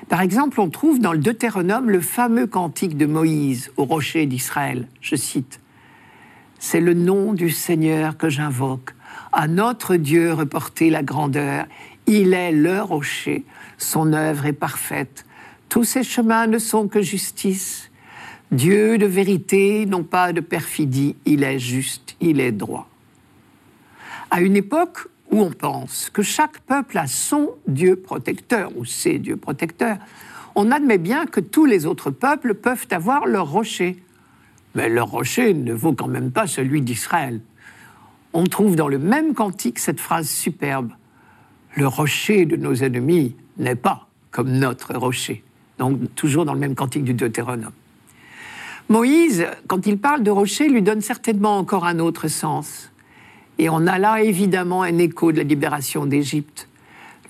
Par 0.09 0.21
exemple, 0.21 0.61
on 0.61 0.71
trouve 0.71 1.01
dans 1.01 1.13
le 1.13 1.19
Deutéronome 1.19 1.91
le 1.91 2.01
fameux 2.01 2.47
cantique 2.47 2.97
de 2.97 3.07
Moïse 3.07 3.71
au 3.77 3.85
rocher 3.85 4.27
d'Israël. 4.27 4.89
Je 5.01 5.17
cite 5.17 5.61
C'est 6.59 6.81
le 6.81 6.95
nom 6.95 7.33
du 7.33 7.51
Seigneur 7.51 8.17
que 8.17 8.29
j'invoque. 8.29 8.96
À 9.39 9.49
notre 9.49 9.97
Dieu 9.97 10.33
reporter 10.33 10.89
la 10.89 11.03
grandeur. 11.03 11.67
Il 12.07 12.33
est 12.33 12.53
le 12.53 12.81
rocher. 12.81 13.45
Son 13.77 14.15
œuvre 14.15 14.47
est 14.47 14.55
parfaite. 14.55 15.27
Tous 15.69 15.85
ses 15.85 16.05
chemins 16.05 16.47
ne 16.47 16.59
sont 16.59 16.89
que 16.89 17.03
justice. 17.03 17.91
Dieu 18.51 18.97
de 18.97 19.05
vérité, 19.05 19.85
non 19.85 20.05
pas 20.05 20.33
de 20.33 20.41
perfidie, 20.41 21.17
il 21.27 21.43
est 21.43 21.59
juste, 21.59 22.17
il 22.23 22.41
est 22.41 22.51
droit. 22.51 22.89
À 24.31 24.41
une 24.41 24.57
époque 24.57 25.07
où 25.31 25.43
on 25.43 25.51
pense 25.51 26.09
que 26.09 26.23
chaque 26.23 26.61
peuple 26.61 26.97
a 26.97 27.07
son 27.07 27.51
Dieu 27.69 27.97
protecteur 27.97 28.71
ou 28.75 28.87
ses 28.87 29.19
dieux 29.19 29.37
protecteurs, 29.37 29.99
on 30.55 30.71
admet 30.71 30.97
bien 30.97 31.27
que 31.27 31.41
tous 31.41 31.67
les 31.67 31.85
autres 31.85 32.11
peuples 32.11 32.55
peuvent 32.55 32.87
avoir 32.91 33.27
leur 33.27 33.51
rocher. 33.51 34.03
Mais 34.75 34.89
leur 34.89 35.09
rocher 35.09 35.53
ne 35.53 35.75
vaut 35.75 35.93
quand 35.93 36.09
même 36.09 36.31
pas 36.31 36.47
celui 36.47 36.81
d'Israël. 36.81 37.43
On 38.39 38.45
trouve 38.45 38.77
dans 38.77 38.89
le 38.89 38.99
même 38.99 39.33
cantique 39.33 39.79
cette 39.79 39.99
phrase 39.99 40.29
superbe 40.29 40.91
Le 41.75 41.87
rocher 41.87 42.45
de 42.45 42.57
nos 42.57 42.75
ennemis 42.75 43.35
n'est 43.57 43.77
pas 43.77 44.09
comme 44.31 44.51
notre 44.51 44.95
rocher. 44.95 45.43
Donc, 45.79 46.15
toujours 46.15 46.45
dans 46.45 46.53
le 46.53 46.61
même 46.61 46.75
cantique 46.75 47.05
du 47.05 47.15
Deutéronome. 47.15 47.73
Moïse, 48.91 49.47
quand 49.69 49.87
il 49.87 49.97
parle 49.97 50.23
de 50.23 50.31
rocher, 50.31 50.69
lui 50.69 50.83
donne 50.83 51.01
certainement 51.01 51.57
encore 51.57 51.87
un 51.87 51.99
autre 51.99 52.29
sens. 52.29 52.93
Et 53.59 53.71
on 53.71 53.87
a 53.87 53.99
là 53.99 54.23
évidemment 54.23 54.83
un 54.83 54.99
écho 54.99 55.33
de 55.33 55.39
la 55.39 55.43
libération 55.45 56.05
d'Égypte. 56.05 56.69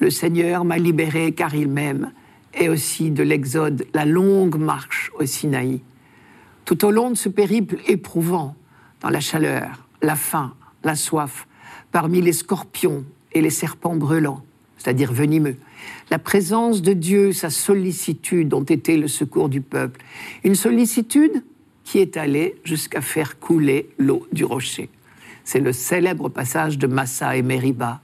Le 0.00 0.10
Seigneur 0.10 0.64
m'a 0.64 0.76
libéré 0.76 1.30
car 1.30 1.54
il 1.54 1.68
m'aime, 1.68 2.10
et 2.52 2.68
aussi 2.68 3.12
de 3.12 3.22
l'Exode, 3.22 3.86
la 3.94 4.06
longue 4.06 4.56
marche 4.56 5.12
au 5.16 5.24
Sinaï. 5.24 5.82
Tout 6.64 6.84
au 6.84 6.90
long 6.90 7.10
de 7.10 7.16
ce 7.16 7.28
périple 7.28 7.76
éprouvant, 7.86 8.56
dans 9.02 9.10
la 9.10 9.20
chaleur, 9.20 9.86
la 10.02 10.16
faim, 10.16 10.52
la 10.86 10.96
soif, 10.96 11.46
parmi 11.92 12.22
les 12.22 12.32
scorpions 12.32 13.04
et 13.32 13.42
les 13.42 13.50
serpents 13.50 13.96
brûlants, 13.96 14.42
c'est-à-dire 14.78 15.12
venimeux, 15.12 15.56
la 16.10 16.18
présence 16.18 16.80
de 16.80 16.92
Dieu, 16.92 17.32
sa 17.32 17.50
sollicitude 17.50 18.54
ont 18.54 18.62
été 18.62 18.96
le 18.96 19.08
secours 19.08 19.48
du 19.48 19.60
peuple. 19.60 20.00
Une 20.44 20.54
sollicitude 20.54 21.44
qui 21.84 21.98
est 21.98 22.16
allée 22.16 22.56
jusqu'à 22.64 23.00
faire 23.00 23.38
couler 23.38 23.90
l'eau 23.98 24.26
du 24.32 24.44
rocher. 24.44 24.88
C'est 25.44 25.60
le 25.60 25.72
célèbre 25.72 26.28
passage 26.28 26.78
de 26.78 26.86
Massa 26.86 27.36
et 27.36 27.42
Meriba. 27.42 28.00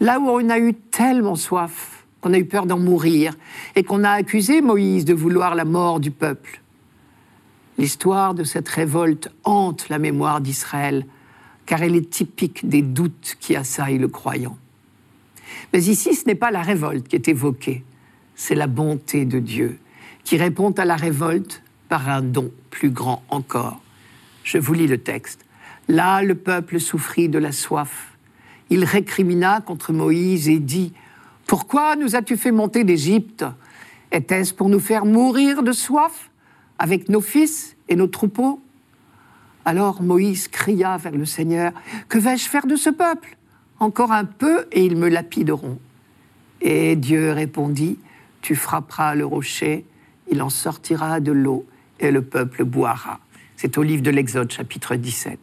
Là 0.00 0.18
où 0.18 0.28
on 0.28 0.48
a 0.50 0.58
eu 0.58 0.74
tellement 0.74 1.36
soif 1.36 2.04
qu'on 2.20 2.34
a 2.34 2.38
eu 2.38 2.44
peur 2.44 2.66
d'en 2.66 2.78
mourir 2.78 3.34
et 3.76 3.82
qu'on 3.82 4.04
a 4.04 4.10
accusé 4.10 4.60
Moïse 4.60 5.04
de 5.04 5.14
vouloir 5.14 5.54
la 5.54 5.64
mort 5.64 6.00
du 6.00 6.10
peuple. 6.10 6.60
L'histoire 7.78 8.34
de 8.34 8.44
cette 8.44 8.68
révolte 8.68 9.30
hante 9.44 9.88
la 9.88 9.98
mémoire 9.98 10.42
d'Israël 10.42 11.06
car 11.70 11.84
elle 11.84 11.94
est 11.94 12.10
typique 12.10 12.68
des 12.68 12.82
doutes 12.82 13.36
qui 13.38 13.54
assaillent 13.54 13.98
le 13.98 14.08
croyant. 14.08 14.58
Mais 15.72 15.84
ici, 15.84 16.16
ce 16.16 16.26
n'est 16.26 16.34
pas 16.34 16.50
la 16.50 16.62
révolte 16.62 17.06
qui 17.06 17.14
est 17.14 17.28
évoquée, 17.28 17.84
c'est 18.34 18.56
la 18.56 18.66
bonté 18.66 19.24
de 19.24 19.38
Dieu 19.38 19.78
qui 20.24 20.36
répond 20.36 20.72
à 20.72 20.84
la 20.84 20.96
révolte 20.96 21.62
par 21.88 22.08
un 22.08 22.22
don 22.22 22.50
plus 22.70 22.90
grand 22.90 23.22
encore. 23.28 23.80
Je 24.42 24.58
vous 24.58 24.74
lis 24.74 24.88
le 24.88 24.98
texte. 24.98 25.46
Là, 25.86 26.24
le 26.24 26.34
peuple 26.34 26.80
souffrit 26.80 27.28
de 27.28 27.38
la 27.38 27.52
soif. 27.52 28.16
Il 28.68 28.82
récrimina 28.82 29.60
contre 29.60 29.92
Moïse 29.92 30.48
et 30.48 30.58
dit 30.58 30.92
Pourquoi 31.46 31.94
nous 31.94 32.16
as-tu 32.16 32.36
fait 32.36 32.50
monter 32.50 32.82
d'Égypte? 32.82 33.44
Était-ce 34.10 34.52
pour 34.52 34.70
nous 34.70 34.80
faire 34.80 35.04
mourir 35.04 35.62
de 35.62 35.70
soif 35.70 36.30
avec 36.80 37.08
nos 37.08 37.20
fils 37.20 37.76
et 37.88 37.94
nos 37.94 38.08
troupeaux? 38.08 38.60
Alors 39.64 40.02
Moïse 40.02 40.48
cria 40.48 40.96
vers 40.96 41.12
le 41.12 41.24
Seigneur 41.24 41.72
Que 42.08 42.18
vais-je 42.18 42.48
faire 42.48 42.66
de 42.66 42.76
ce 42.76 42.90
peuple? 42.90 43.36
Encore 43.78 44.12
un 44.12 44.24
peu 44.24 44.66
et 44.72 44.84
ils 44.84 44.96
me 44.96 45.08
lapideront. 45.08 45.78
Et 46.60 46.96
Dieu 46.96 47.32
répondit, 47.32 47.98
tu 48.42 48.54
frapperas 48.54 49.14
le 49.14 49.24
rocher, 49.24 49.84
il 50.30 50.42
en 50.42 50.50
sortira 50.50 51.20
de 51.20 51.32
l'eau 51.32 51.66
et 51.98 52.10
le 52.10 52.22
peuple 52.22 52.64
boira. 52.64 53.20
C'est 53.56 53.78
au 53.78 53.82
livre 53.82 54.02
de 54.02 54.10
l'Exode 54.10 54.50
chapitre 54.50 54.96
17. 54.96 55.38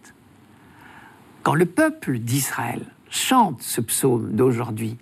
Quand 1.43 1.55
le 1.55 1.65
peuple 1.65 2.19
d'Israël 2.19 2.81
chante 3.09 3.61
ce 3.61 3.81
psaume 3.81 4.31
d'aujourd'hui, 4.33 4.97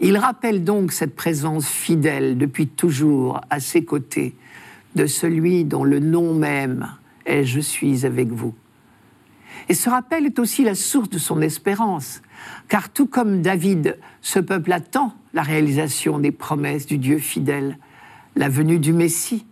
il 0.00 0.16
rappelle 0.16 0.64
donc 0.64 0.92
cette 0.92 1.14
présence 1.14 1.68
fidèle 1.68 2.38
depuis 2.38 2.66
toujours 2.66 3.40
à 3.50 3.60
ses 3.60 3.84
côtés 3.84 4.34
de 4.94 5.06
celui 5.06 5.64
dont 5.64 5.84
le 5.84 5.98
nom 5.98 6.34
même 6.34 6.88
est 7.26 7.44
Je 7.44 7.60
suis 7.60 8.06
avec 8.06 8.28
vous. 8.28 8.54
Et 9.70 9.74
ce 9.74 9.88
rappel 9.88 10.26
est 10.26 10.40
aussi 10.40 10.64
la 10.64 10.74
source 10.74 11.10
de 11.10 11.18
son 11.18 11.40
espérance, 11.40 12.22
car 12.66 12.90
tout 12.90 13.06
comme 13.06 13.40
David, 13.40 14.00
ce 14.20 14.40
peuple 14.40 14.72
attend 14.72 15.14
la 15.32 15.42
réalisation 15.42 16.18
des 16.18 16.32
promesses 16.32 16.86
du 16.86 16.98
Dieu 16.98 17.18
fidèle, 17.18 17.78
la 18.34 18.48
venue 18.48 18.80
du 18.80 18.92
Messie 18.92 19.46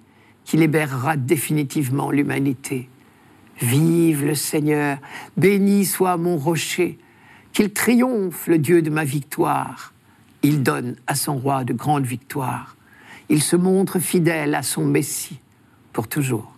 qui 0.45 0.57
libérera 0.57 1.17
définitivement 1.17 2.11
l'humanité. 2.11 2.89
Vive 3.61 4.27
le 4.27 4.35
Seigneur, 4.35 4.99
béni 5.37 5.85
soit 5.85 6.17
mon 6.17 6.37
rocher, 6.37 6.99
qu'il 7.53 7.73
triomphe 7.73 8.49
le 8.49 8.59
Dieu 8.59 8.83
de 8.83 8.91
ma 8.91 9.05
victoire. 9.05 9.95
Il 10.43 10.65
donne 10.65 10.97
à 11.07 11.15
son 11.15 11.37
roi 11.37 11.63
de 11.63 11.75
grandes 11.75 12.07
victoires. 12.07 12.77
Il 13.29 13.41
se 13.41 13.55
montre 13.55 14.01
fidèle 14.01 14.57
à 14.57 14.65
son 14.65 14.85
Messie 14.85 15.39
pour 15.93 16.09
toujours. 16.09 16.58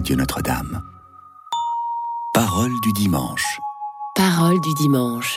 Radio 0.00 0.16
Notre-Dame. 0.16 0.82
Parole 2.32 2.72
du 2.82 2.90
dimanche. 2.94 3.60
Parole 4.14 4.58
du 4.62 4.72
dimanche. 4.72 5.36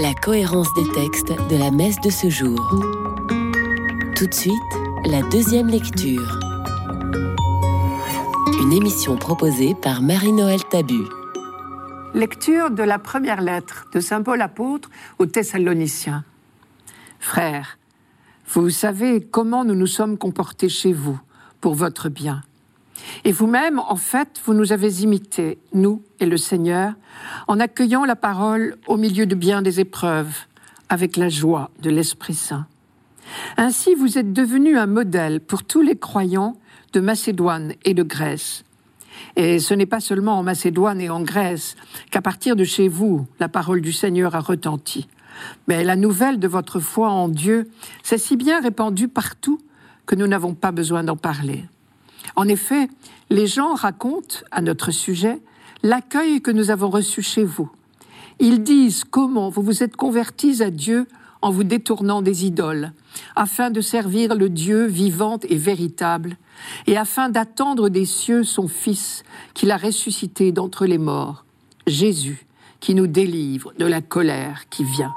La 0.00 0.12
cohérence 0.12 0.66
des 0.74 0.90
textes 0.90 1.32
de 1.48 1.56
la 1.56 1.70
messe 1.70 2.00
de 2.00 2.10
ce 2.10 2.28
jour. 2.30 2.58
Tout 4.16 4.26
de 4.26 4.34
suite, 4.34 4.74
la 5.04 5.22
deuxième 5.22 5.68
lecture. 5.68 6.40
Une 8.60 8.72
émission 8.72 9.16
proposée 9.16 9.76
par 9.76 10.02
Marie-Noël 10.02 10.64
Tabu. 10.64 11.04
Lecture 12.14 12.72
de 12.72 12.82
la 12.82 12.98
première 12.98 13.40
lettre 13.40 13.86
de 13.94 14.00
Saint 14.00 14.24
Paul 14.24 14.42
apôtre 14.42 14.90
aux 15.20 15.26
Thessaloniciens. 15.26 16.24
Frères, 17.20 17.78
vous 18.48 18.70
savez 18.70 19.20
comment 19.20 19.64
nous 19.64 19.76
nous 19.76 19.86
sommes 19.86 20.18
comportés 20.18 20.68
chez 20.68 20.92
vous 20.92 21.20
pour 21.60 21.76
votre 21.76 22.08
bien. 22.08 22.42
Et 23.24 23.32
vous-même, 23.32 23.78
en 23.78 23.96
fait, 23.96 24.40
vous 24.44 24.54
nous 24.54 24.72
avez 24.72 25.02
imités, 25.02 25.58
nous 25.72 26.02
et 26.20 26.26
le 26.26 26.36
Seigneur, 26.36 26.94
en 27.46 27.60
accueillant 27.60 28.04
la 28.04 28.16
parole 28.16 28.76
au 28.86 28.96
milieu 28.96 29.26
de 29.26 29.34
bien 29.34 29.62
des 29.62 29.80
épreuves, 29.80 30.34
avec 30.88 31.16
la 31.16 31.28
joie 31.28 31.70
de 31.82 31.90
l'Esprit 31.90 32.34
Saint. 32.34 32.66
Ainsi, 33.56 33.94
vous 33.94 34.18
êtes 34.18 34.32
devenus 34.32 34.76
un 34.76 34.86
modèle 34.86 35.40
pour 35.40 35.64
tous 35.64 35.82
les 35.82 35.96
croyants 35.96 36.56
de 36.92 37.00
Macédoine 37.00 37.74
et 37.84 37.94
de 37.94 38.02
Grèce. 38.02 38.64
Et 39.36 39.58
ce 39.58 39.74
n'est 39.74 39.86
pas 39.86 40.00
seulement 40.00 40.38
en 40.38 40.42
Macédoine 40.42 41.00
et 41.00 41.10
en 41.10 41.20
Grèce 41.20 41.76
qu'à 42.10 42.22
partir 42.22 42.56
de 42.56 42.64
chez 42.64 42.88
vous, 42.88 43.26
la 43.40 43.48
parole 43.48 43.80
du 43.80 43.92
Seigneur 43.92 44.34
a 44.34 44.40
retenti. 44.40 45.08
Mais 45.66 45.84
la 45.84 45.96
nouvelle 45.96 46.38
de 46.38 46.48
votre 46.48 46.80
foi 46.80 47.10
en 47.10 47.28
Dieu 47.28 47.70
s'est 48.02 48.18
si 48.18 48.36
bien 48.36 48.60
répandue 48.60 49.08
partout 49.08 49.60
que 50.06 50.14
nous 50.14 50.26
n'avons 50.26 50.54
pas 50.54 50.72
besoin 50.72 51.04
d'en 51.04 51.16
parler. 51.16 51.64
En 52.36 52.48
effet, 52.48 52.88
les 53.30 53.46
gens 53.46 53.74
racontent 53.74 54.38
à 54.50 54.60
notre 54.62 54.90
sujet 54.90 55.40
l'accueil 55.82 56.40
que 56.40 56.50
nous 56.50 56.70
avons 56.70 56.90
reçu 56.90 57.22
chez 57.22 57.44
vous. 57.44 57.70
Ils 58.40 58.62
disent 58.62 59.04
comment 59.04 59.48
vous 59.48 59.62
vous 59.62 59.82
êtes 59.82 59.96
convertis 59.96 60.62
à 60.62 60.70
Dieu 60.70 61.06
en 61.42 61.50
vous 61.50 61.64
détournant 61.64 62.22
des 62.22 62.46
idoles, 62.46 62.92
afin 63.36 63.70
de 63.70 63.80
servir 63.80 64.34
le 64.34 64.48
Dieu 64.48 64.86
vivant 64.86 65.38
et 65.48 65.56
véritable, 65.56 66.36
et 66.86 66.96
afin 66.96 67.28
d'attendre 67.28 67.88
des 67.88 68.04
cieux 68.04 68.42
son 68.42 68.66
Fils, 68.66 69.22
qu'il 69.54 69.70
a 69.70 69.76
ressuscité 69.76 70.50
d'entre 70.50 70.86
les 70.86 70.98
morts, 70.98 71.44
Jésus, 71.86 72.46
qui 72.80 72.94
nous 72.94 73.06
délivre 73.06 73.72
de 73.78 73.86
la 73.86 74.00
colère 74.00 74.68
qui 74.68 74.84
vient. 74.84 75.12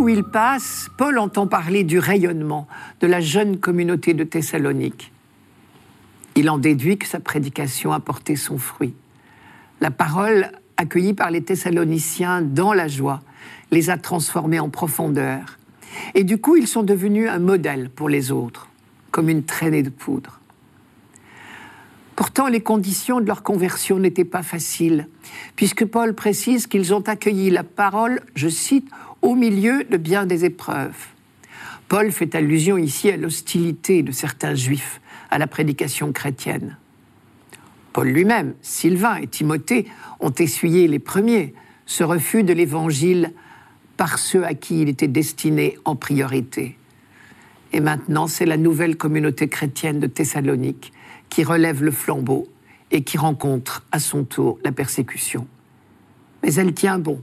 Où 0.00 0.08
il 0.08 0.24
passe, 0.24 0.88
Paul 0.96 1.18
entend 1.18 1.46
parler 1.46 1.84
du 1.84 1.98
rayonnement 1.98 2.66
de 3.00 3.06
la 3.06 3.20
jeune 3.20 3.58
communauté 3.58 4.14
de 4.14 4.24
Thessalonique. 4.24 5.12
Il 6.36 6.48
en 6.48 6.56
déduit 6.56 6.96
que 6.96 7.06
sa 7.06 7.20
prédication 7.20 7.92
a 7.92 8.00
porté 8.00 8.34
son 8.34 8.56
fruit. 8.56 8.94
La 9.82 9.90
parole 9.90 10.50
accueillie 10.78 11.12
par 11.12 11.30
les 11.30 11.42
Thessaloniciens 11.42 12.40
dans 12.40 12.72
la 12.72 12.88
joie 12.88 13.20
les 13.70 13.90
a 13.90 13.98
transformés 13.98 14.58
en 14.58 14.70
profondeur. 14.70 15.58
Et 16.14 16.24
du 16.24 16.38
coup, 16.38 16.56
ils 16.56 16.66
sont 16.66 16.82
devenus 16.82 17.28
un 17.28 17.38
modèle 17.38 17.90
pour 17.90 18.08
les 18.08 18.32
autres, 18.32 18.68
comme 19.10 19.28
une 19.28 19.44
traînée 19.44 19.82
de 19.82 19.90
poudre. 19.90 20.40
Pourtant, 22.16 22.48
les 22.48 22.60
conditions 22.60 23.20
de 23.20 23.26
leur 23.26 23.42
conversion 23.42 23.98
n'étaient 23.98 24.24
pas 24.24 24.42
faciles, 24.42 25.08
puisque 25.56 25.84
Paul 25.84 26.14
précise 26.14 26.66
qu'ils 26.66 26.94
ont 26.94 27.00
accueilli 27.00 27.50
la 27.50 27.64
parole, 27.64 28.22
je 28.34 28.48
cite, 28.48 28.88
au 29.22 29.34
milieu 29.34 29.84
de 29.84 29.96
bien 29.96 30.26
des 30.26 30.44
épreuves. 30.44 31.08
Paul 31.88 32.12
fait 32.12 32.34
allusion 32.34 32.78
ici 32.78 33.10
à 33.10 33.16
l'hostilité 33.16 34.02
de 34.02 34.12
certains 34.12 34.54
juifs 34.54 35.00
à 35.30 35.38
la 35.38 35.46
prédication 35.46 36.12
chrétienne. 36.12 36.76
Paul 37.92 38.08
lui-même, 38.08 38.54
Sylvain 38.62 39.16
et 39.16 39.26
Timothée 39.26 39.86
ont 40.20 40.32
essuyé 40.32 40.86
les 40.86 41.00
premiers 41.00 41.54
ce 41.86 42.04
refus 42.04 42.44
de 42.44 42.52
l'Évangile 42.52 43.32
par 43.96 44.18
ceux 44.18 44.44
à 44.44 44.54
qui 44.54 44.82
il 44.82 44.88
était 44.88 45.08
destiné 45.08 45.76
en 45.84 45.96
priorité. 45.96 46.78
Et 47.72 47.80
maintenant, 47.80 48.28
c'est 48.28 48.46
la 48.46 48.56
nouvelle 48.56 48.96
communauté 48.96 49.48
chrétienne 49.48 50.00
de 50.00 50.06
Thessalonique 50.06 50.92
qui 51.28 51.44
relève 51.44 51.82
le 51.82 51.90
flambeau 51.90 52.48
et 52.90 53.02
qui 53.02 53.18
rencontre 53.18 53.84
à 53.92 53.98
son 53.98 54.24
tour 54.24 54.58
la 54.64 54.72
persécution. 54.72 55.46
Mais 56.42 56.54
elle 56.54 56.72
tient 56.74 56.98
bon, 56.98 57.22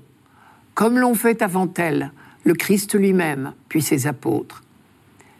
comme 0.77 0.99
l'ont 0.99 1.15
fait 1.15 1.41
avant 1.41 1.67
elle 1.77 2.11
le 2.43 2.53
Christ 2.53 2.93
lui-même, 2.93 3.53
puis 3.67 3.81
ses 3.81 4.05
apôtres. 4.05 4.61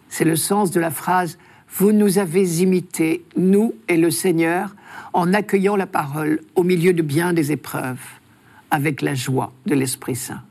C'est 0.10 0.26
le 0.26 0.36
sens 0.36 0.72
de 0.72 0.80
la 0.80 0.90
phrase 0.90 1.38
Vous 1.70 1.92
nous 1.92 2.18
avez 2.18 2.64
imités, 2.64 3.24
nous 3.36 3.76
et 3.88 3.98
le 3.98 4.10
Seigneur, 4.10 4.76
en 5.14 5.36
accueillant 5.36 5.76
la 5.76 5.86
parole 5.86 6.40
au 6.56 6.64
milieu 6.64 6.92
de 6.92 7.04
bien 7.04 7.34
des 7.34 7.52
épreuves, 7.52 8.02
avec 8.72 9.04
la 9.04 9.14
joie 9.14 9.54
de 9.68 9.76
l'Esprit 9.76 10.16
Saint. 10.16 10.42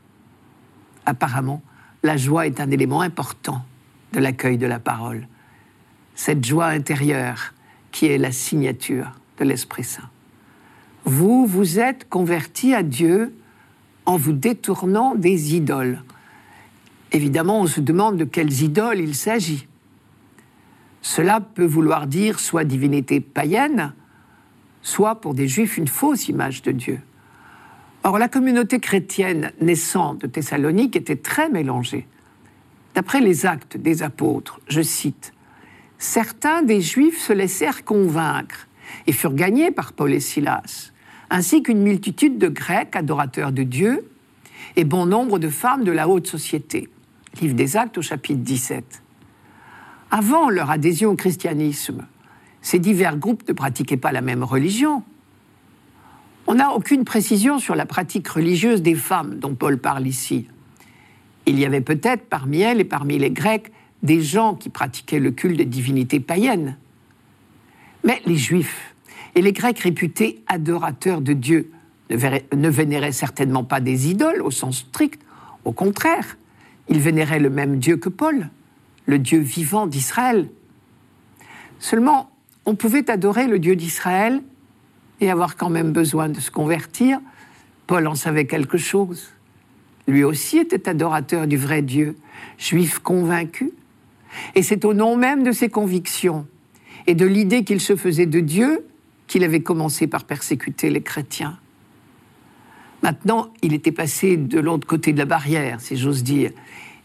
Apparemment, 1.05 1.61
la 2.01 2.15
joie 2.15 2.47
est 2.47 2.61
un 2.61 2.71
élément 2.71 3.01
important 3.01 3.65
de 4.13 4.21
l'accueil 4.21 4.57
de 4.57 4.67
la 4.67 4.79
parole. 4.79 5.27
Cette 6.15 6.45
joie 6.45 6.67
intérieure 6.67 7.53
qui 7.91 8.05
est 8.05 8.17
la 8.17 8.31
signature 8.31 9.11
de 9.37 9.43
l'Esprit 9.43 9.83
Saint. 9.83 10.09
Vous 11.03 11.45
vous 11.45 11.77
êtes 11.77 12.07
convertis 12.07 12.73
à 12.73 12.83
Dieu 12.83 13.33
en 14.07 14.15
vous 14.15 14.31
détournant 14.31 15.13
des 15.13 15.53
idoles. 15.53 16.01
Évidemment, 17.11 17.61
on 17.61 17.67
se 17.67 17.81
demande 17.81 18.17
de 18.17 18.23
quelles 18.23 18.63
idoles 18.63 18.99
il 18.99 19.13
s'agit. 19.13 19.67
Cela 21.01 21.41
peut 21.41 21.65
vouloir 21.65 22.07
dire 22.07 22.39
soit 22.39 22.63
divinité 22.63 23.19
païenne, 23.19 23.93
soit 24.81 25.15
pour 25.15 25.33
des 25.33 25.47
juifs 25.47 25.77
une 25.77 25.87
fausse 25.87 26.29
image 26.29 26.61
de 26.63 26.71
Dieu. 26.71 26.99
Or, 28.03 28.17
la 28.17 28.29
communauté 28.29 28.79
chrétienne 28.79 29.51
naissante 29.59 30.21
de 30.21 30.27
Thessalonique 30.27 30.95
était 30.95 31.17
très 31.17 31.49
mélangée. 31.49 32.07
D'après 32.95 33.19
les 33.19 33.45
actes 33.45 33.75
des 33.75 34.03
apôtres, 34.03 34.61
je 34.69 34.81
cite, 34.81 35.33
Certains 35.97 36.61
des 36.61 36.79
juifs 36.79 37.21
se 37.21 37.33
laissèrent 37.33 37.83
convaincre 37.83 38.67
et 39.05 39.11
furent 39.11 39.33
gagnés 39.33 39.71
par 39.71 39.93
Paul 39.93 40.13
et 40.13 40.19
Silas, 40.19 40.91
ainsi 41.29 41.63
qu'une 41.63 41.81
multitude 41.81 42.37
de 42.37 42.47
Grecs 42.47 42.95
adorateurs 42.95 43.51
de 43.51 43.63
Dieu 43.63 44.09
et 44.75 44.83
bon 44.83 45.05
nombre 45.05 45.39
de 45.39 45.49
femmes 45.49 45.83
de 45.83 45.91
la 45.91 46.07
haute 46.07 46.27
société. 46.27 46.89
Livre 47.41 47.55
des 47.55 47.77
Actes 47.77 47.97
au 47.97 48.01
chapitre 48.01 48.39
17. 48.41 49.03
Avant 50.09 50.49
leur 50.49 50.71
adhésion 50.71 51.11
au 51.11 51.15
christianisme, 51.15 52.05
ces 52.61 52.79
divers 52.79 53.17
groupes 53.17 53.47
ne 53.47 53.53
pratiquaient 53.53 53.97
pas 53.97 54.11
la 54.11 54.21
même 54.21 54.43
religion. 54.43 55.03
On 56.47 56.55
n'a 56.55 56.71
aucune 56.71 57.03
précision 57.03 57.59
sur 57.59 57.75
la 57.75 57.85
pratique 57.85 58.27
religieuse 58.27 58.81
des 58.81 58.95
femmes 58.95 59.37
dont 59.39 59.53
Paul 59.53 59.77
parle 59.77 60.07
ici. 60.07 60.47
Il 61.45 61.59
y 61.59 61.65
avait 61.65 61.81
peut-être 61.81 62.25
parmi 62.25 62.61
elles 62.61 62.79
et 62.79 62.85
parmi 62.85 63.17
les 63.17 63.31
Grecs 63.31 63.71
des 64.03 64.21
gens 64.21 64.55
qui 64.55 64.69
pratiquaient 64.69 65.19
le 65.19 65.31
culte 65.31 65.57
des 65.57 65.65
divinités 65.65 66.19
païennes. 66.19 66.77
Mais 68.03 68.21
les 68.25 68.37
Juifs 68.37 68.95
et 69.35 69.41
les 69.41 69.53
Grecs 69.53 69.79
réputés 69.79 70.43
adorateurs 70.47 71.21
de 71.21 71.33
Dieu 71.33 71.71
ne 72.09 72.69
vénéraient 72.69 73.11
certainement 73.11 73.63
pas 73.63 73.79
des 73.79 74.09
idoles 74.09 74.41
au 74.41 74.51
sens 74.51 74.79
strict. 74.79 75.21
Au 75.65 75.71
contraire, 75.71 76.37
ils 76.89 76.99
vénéraient 76.99 77.39
le 77.39 77.49
même 77.49 77.79
Dieu 77.79 77.97
que 77.97 78.09
Paul, 78.09 78.49
le 79.05 79.19
Dieu 79.19 79.39
vivant 79.39 79.87
d'Israël. 79.87 80.49
Seulement, 81.79 82.31
on 82.65 82.75
pouvait 82.75 83.09
adorer 83.09 83.47
le 83.47 83.59
Dieu 83.59 83.75
d'Israël 83.75 84.41
et 85.19 85.29
avoir 85.29 85.55
quand 85.55 85.69
même 85.69 85.91
besoin 85.91 86.29
de 86.29 86.39
se 86.39 86.51
convertir. 86.51 87.19
Paul 87.87 88.07
en 88.07 88.15
savait 88.15 88.45
quelque 88.45 88.77
chose. 88.77 89.29
Lui 90.07 90.23
aussi 90.23 90.57
était 90.57 90.87
adorateur 90.87 91.47
du 91.47 91.57
vrai 91.57 91.81
Dieu, 91.81 92.15
juif 92.57 92.99
convaincu. 92.99 93.71
Et 94.55 94.63
c'est 94.63 94.85
au 94.85 94.93
nom 94.93 95.15
même 95.15 95.43
de 95.43 95.51
ses 95.51 95.69
convictions 95.69 96.47
et 97.07 97.15
de 97.15 97.25
l'idée 97.25 97.63
qu'il 97.63 97.81
se 97.81 97.95
faisait 97.95 98.25
de 98.25 98.39
Dieu 98.39 98.85
qu'il 99.27 99.43
avait 99.43 99.61
commencé 99.61 100.07
par 100.07 100.23
persécuter 100.23 100.89
les 100.89 101.01
chrétiens. 101.01 101.59
Maintenant, 103.03 103.51
il 103.61 103.73
était 103.73 103.91
passé 103.91 104.37
de 104.37 104.59
l'autre 104.59 104.87
côté 104.87 105.13
de 105.13 105.19
la 105.19 105.25
barrière, 105.25 105.79
si 105.81 105.97
j'ose 105.97 106.23
dire, 106.23 106.51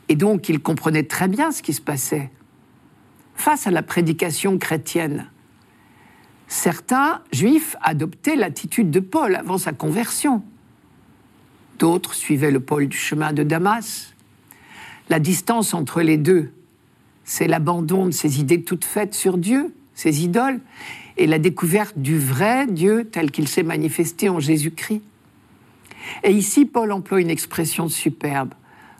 et 0.09 0.17
donc 0.17 0.49
il 0.49 0.61
comprenait 0.61 1.03
très 1.03 1.29
bien 1.29 1.53
ce 1.53 1.63
qui 1.63 1.73
se 1.73 1.81
passait. 1.81 2.31
Face 3.35 3.67
à 3.67 3.71
la 3.71 3.83
prédication 3.83 4.59
chrétienne, 4.59 5.29
Certains 6.49 7.23
juifs 7.33 7.77
adoptaient 7.81 8.37
l'attitude 8.37 8.91
de 8.91 9.01
Paul 9.01 9.37
avant 9.37 9.57
sa 9.57 9.73
conversion. 9.73 10.43
D'autres 11.79 12.13
suivaient 12.13 12.51
le 12.51 12.61
pôle 12.61 12.89
du 12.89 12.97
chemin 12.99 13.33
de 13.33 13.43
Damas. 13.43 14.13
La 15.09 15.19
distance 15.19 15.73
entre 15.73 16.03
les 16.03 16.19
deux 16.19 16.53
c'est 17.25 17.47
l'abandon 17.47 18.07
de 18.07 18.11
ces 18.11 18.41
idées 18.41 18.63
toutes 18.63 18.85
faites 18.85 19.15
sur 19.15 19.39
Dieu, 19.39 19.75
ces 19.95 20.25
idoles, 20.25 20.61
et 21.23 21.27
la 21.29 21.39
découverte 21.39 21.97
du 21.97 22.19
vrai 22.19 22.67
Dieu 22.67 23.05
tel 23.05 23.31
qu'il 23.31 23.47
s'est 23.47 23.63
manifesté 23.63 24.29
en 24.29 24.41
Jésus-Christ. 24.41 25.03
Et 26.25 26.33
ici, 26.33 26.65
Paul 26.65 26.91
emploie 26.91 27.21
une 27.21 27.31
expression 27.31 27.89
superbe. 27.89 28.55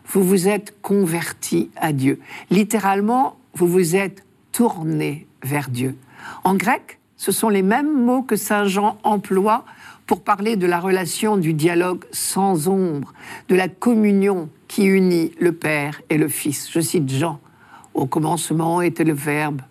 Vous 0.07 0.23
vous 0.23 0.47
êtes 0.47 0.73
converti 0.81 1.69
à 1.75 1.91
Dieu. 1.91 2.21
Littéralement, 2.49 3.35
vous 3.55 3.67
vous 3.67 3.97
êtes 3.97 4.23
tourné 4.53 5.27
vers 5.43 5.69
Dieu. 5.69 5.97
En 6.45 6.55
grec, 6.55 6.97
ce 7.17 7.33
sont 7.33 7.49
les 7.49 7.61
mêmes 7.61 7.93
mots 8.05 8.21
que 8.21 8.37
Saint 8.37 8.67
Jean 8.67 8.97
emploie 9.03 9.65
pour 10.07 10.23
parler 10.23 10.55
de 10.55 10.65
la 10.65 10.79
relation 10.79 11.35
du 11.35 11.53
dialogue 11.53 12.05
sans 12.13 12.69
ombre, 12.69 13.13
de 13.49 13.55
la 13.55 13.67
communion 13.67 14.47
qui 14.69 14.85
unit 14.85 15.33
le 15.41 15.51
Père 15.51 16.01
et 16.09 16.17
le 16.17 16.29
Fils. 16.29 16.71
Je 16.71 16.79
cite 16.79 17.09
Jean, 17.09 17.41
Au 17.93 18.05
commencement 18.05 18.81
était 18.81 19.03
le 19.03 19.13
Verbe, 19.13 19.61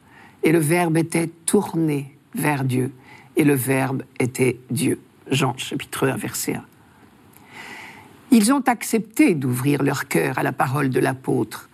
et 0.43 0.53
le 0.53 0.59
Verbe 0.59 0.99
était 0.99 1.31
tourné 1.47 2.12
vers 2.35 2.64
Dieu, 2.64 2.92
et 3.37 3.45
le 3.45 3.55
Verbe 3.55 4.03
était 4.18 4.59
Dieu. 4.71 5.01
Jean 5.31 5.57
chapitre 5.57 6.09
1, 6.09 6.16
verset 6.16 6.55
1. 6.55 6.64
Ils 8.31 8.53
ont 8.53 8.62
accepté 8.66 9.35
d'ouvrir 9.35 9.83
leur 9.83 10.09
cœur 10.09 10.38
à 10.38 10.42
la 10.42 10.53
parole 10.53 10.90
de 10.90 11.01
l'apôtre, 11.01 11.68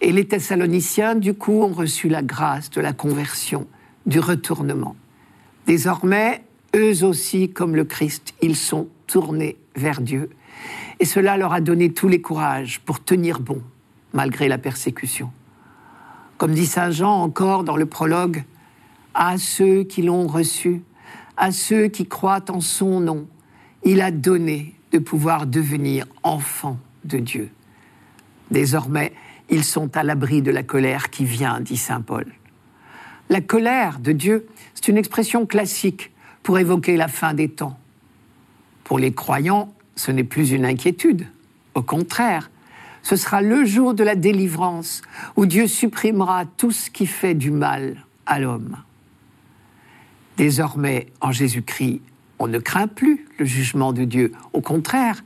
et 0.00 0.12
les 0.12 0.26
Thessaloniciens, 0.26 1.14
du 1.14 1.34
coup, 1.34 1.62
ont 1.62 1.72
reçu 1.72 2.08
la 2.08 2.22
grâce 2.22 2.70
de 2.70 2.80
la 2.80 2.92
conversion, 2.92 3.66
du 4.06 4.20
retournement. 4.20 4.96
Désormais, 5.66 6.44
eux 6.76 7.04
aussi, 7.04 7.50
comme 7.50 7.74
le 7.74 7.84
Christ, 7.84 8.34
ils 8.42 8.56
sont 8.56 8.88
tournés 9.06 9.56
vers 9.76 10.00
Dieu. 10.00 10.28
Et 11.00 11.04
cela 11.04 11.36
leur 11.36 11.52
a 11.52 11.60
donné 11.60 11.92
tous 11.92 12.08
les 12.08 12.20
courages 12.20 12.80
pour 12.80 13.02
tenir 13.02 13.40
bon, 13.40 13.62
malgré 14.12 14.48
la 14.48 14.58
persécution. 14.58 15.30
Comme 16.36 16.52
dit 16.52 16.66
Saint 16.66 16.90
Jean 16.90 17.22
encore 17.22 17.64
dans 17.64 17.76
le 17.76 17.86
prologue, 17.86 18.44
à 19.14 19.38
ceux 19.38 19.84
qui 19.84 20.02
l'ont 20.02 20.26
reçu, 20.26 20.82
à 21.36 21.52
ceux 21.52 21.88
qui 21.88 22.06
croient 22.06 22.50
en 22.50 22.60
son 22.60 23.00
nom, 23.00 23.26
il 23.84 24.00
a 24.00 24.10
donné 24.10 24.74
de 24.92 24.98
pouvoir 24.98 25.46
devenir 25.46 26.06
enfants 26.22 26.78
de 27.04 27.18
Dieu. 27.18 27.50
Désormais, 28.50 29.12
ils 29.50 29.64
sont 29.64 29.96
à 29.96 30.02
l'abri 30.02 30.42
de 30.42 30.50
la 30.50 30.62
colère 30.62 31.10
qui 31.10 31.24
vient, 31.24 31.60
dit 31.60 31.76
Saint 31.76 32.00
Paul. 32.00 32.26
La 33.30 33.40
colère 33.40 33.98
de 33.98 34.12
Dieu, 34.12 34.46
c'est 34.74 34.88
une 34.88 34.96
expression 34.96 35.46
classique 35.46 36.12
pour 36.42 36.58
évoquer 36.58 36.96
la 36.96 37.08
fin 37.08 37.34
des 37.34 37.48
temps. 37.48 37.78
Pour 38.84 38.98
les 38.98 39.12
croyants, 39.12 39.72
ce 39.96 40.10
n'est 40.10 40.24
plus 40.24 40.52
une 40.52 40.64
inquiétude. 40.64 41.26
Au 41.74 41.82
contraire, 41.82 42.50
ce 43.02 43.16
sera 43.16 43.42
le 43.42 43.64
jour 43.64 43.94
de 43.94 44.04
la 44.04 44.14
délivrance 44.14 45.02
où 45.36 45.46
Dieu 45.46 45.66
supprimera 45.66 46.44
tout 46.44 46.70
ce 46.70 46.90
qui 46.90 47.06
fait 47.06 47.34
du 47.34 47.50
mal 47.50 47.96
à 48.26 48.38
l'homme. 48.38 48.76
Désormais, 50.44 51.06
en 51.22 51.32
Jésus-Christ, 51.32 52.02
on 52.38 52.48
ne 52.48 52.58
craint 52.58 52.86
plus 52.86 53.24
le 53.38 53.46
jugement 53.46 53.94
de 53.94 54.04
Dieu. 54.04 54.32
Au 54.52 54.60
contraire, 54.60 55.24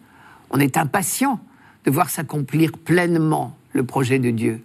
on 0.50 0.60
est 0.60 0.76
impatient 0.76 1.40
de 1.84 1.90
voir 1.90 2.08
s'accomplir 2.08 2.70
pleinement 2.70 3.56
le 3.72 3.82
projet 3.82 4.20
de 4.20 4.30
Dieu. 4.30 4.62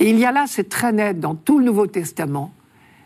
Et 0.00 0.10
il 0.10 0.18
y 0.18 0.24
a 0.24 0.32
là, 0.32 0.46
c'est 0.48 0.68
très 0.68 0.90
net 0.90 1.20
dans 1.20 1.36
tout 1.36 1.60
le 1.60 1.64
Nouveau 1.64 1.86
Testament, 1.86 2.52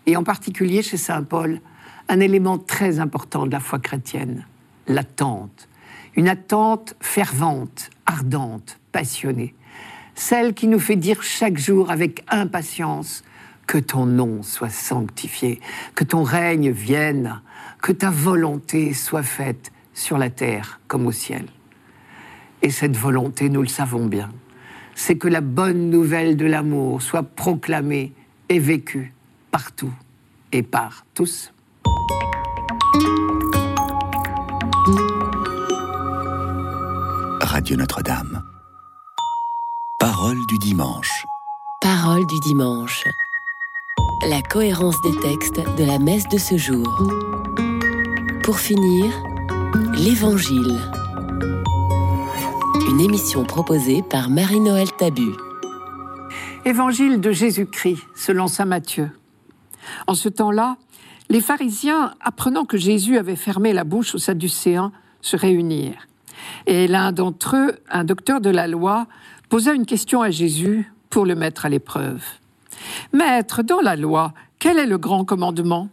et 0.06 0.16
en 0.16 0.24
particulier 0.24 0.80
chez 0.80 0.96
Saint 0.96 1.24
Paul, 1.24 1.60
un 2.08 2.20
élément 2.20 2.56
très 2.56 3.00
important 3.00 3.44
de 3.44 3.52
la 3.52 3.60
foi 3.60 3.78
chrétienne, 3.78 4.46
l'attente. 4.86 5.68
Une 6.16 6.26
attente 6.26 6.94
fervente, 7.00 7.90
ardente, 8.06 8.80
passionnée. 8.92 9.54
Celle 10.14 10.54
qui 10.54 10.68
nous 10.68 10.80
fait 10.80 10.96
dire 10.96 11.22
chaque 11.22 11.58
jour 11.58 11.90
avec 11.90 12.24
impatience 12.28 13.24
que 13.70 13.78
ton 13.78 14.04
nom 14.04 14.42
soit 14.42 14.68
sanctifié, 14.68 15.60
que 15.94 16.02
ton 16.02 16.24
règne 16.24 16.72
vienne, 16.72 17.40
que 17.80 17.92
ta 17.92 18.10
volonté 18.10 18.92
soit 18.94 19.22
faite 19.22 19.70
sur 19.94 20.18
la 20.18 20.28
terre 20.28 20.80
comme 20.88 21.06
au 21.06 21.12
ciel. 21.12 21.46
Et 22.62 22.70
cette 22.70 22.96
volonté, 22.96 23.48
nous 23.48 23.62
le 23.62 23.68
savons 23.68 24.06
bien, 24.06 24.28
c'est 24.96 25.16
que 25.18 25.28
la 25.28 25.40
bonne 25.40 25.88
nouvelle 25.88 26.36
de 26.36 26.46
l'amour 26.46 27.00
soit 27.00 27.22
proclamée 27.22 28.12
et 28.48 28.58
vécue 28.58 29.14
partout 29.52 29.94
et 30.50 30.64
par 30.64 31.06
tous. 31.14 31.52
Radio 37.40 37.76
Notre-Dame. 37.76 38.42
Parole 40.00 40.38
du 40.48 40.58
dimanche. 40.58 41.24
Parole 41.80 42.26
du 42.26 42.40
dimanche. 42.40 43.04
La 44.28 44.42
cohérence 44.42 45.00
des 45.00 45.18
textes 45.20 45.60
de 45.78 45.84
la 45.84 45.98
messe 45.98 46.28
de 46.28 46.36
ce 46.36 46.58
jour. 46.58 46.86
Pour 48.42 48.58
finir, 48.58 49.06
l'Évangile. 49.94 50.78
Une 52.90 53.00
émission 53.00 53.44
proposée 53.44 54.02
par 54.02 54.28
Marie-Noël 54.28 54.88
Tabu. 54.98 55.30
Évangile 56.66 57.20
de 57.20 57.32
Jésus-Christ, 57.32 58.02
selon 58.14 58.46
saint 58.46 58.66
Matthieu. 58.66 59.10
En 60.06 60.14
ce 60.14 60.28
temps-là, 60.28 60.76
les 61.30 61.40
pharisiens, 61.40 62.14
apprenant 62.20 62.66
que 62.66 62.76
Jésus 62.76 63.16
avait 63.16 63.36
fermé 63.36 63.72
la 63.72 63.84
bouche 63.84 64.14
aux 64.14 64.18
Sadducéens, 64.18 64.92
se 65.22 65.36
réunirent. 65.36 66.06
Et 66.66 66.88
l'un 66.88 67.12
d'entre 67.12 67.56
eux, 67.56 67.76
un 67.90 68.04
docteur 68.04 68.42
de 68.42 68.50
la 68.50 68.66
loi, 68.66 69.06
posa 69.48 69.72
une 69.72 69.86
question 69.86 70.20
à 70.20 70.30
Jésus 70.30 70.92
pour 71.08 71.24
le 71.24 71.34
mettre 71.34 71.64
à 71.64 71.70
l'épreuve. 71.70 72.22
Maître, 73.12 73.62
dans 73.62 73.80
la 73.80 73.96
loi, 73.96 74.32
quel 74.58 74.78
est 74.78 74.86
le 74.86 74.98
grand 74.98 75.24
commandement? 75.24 75.88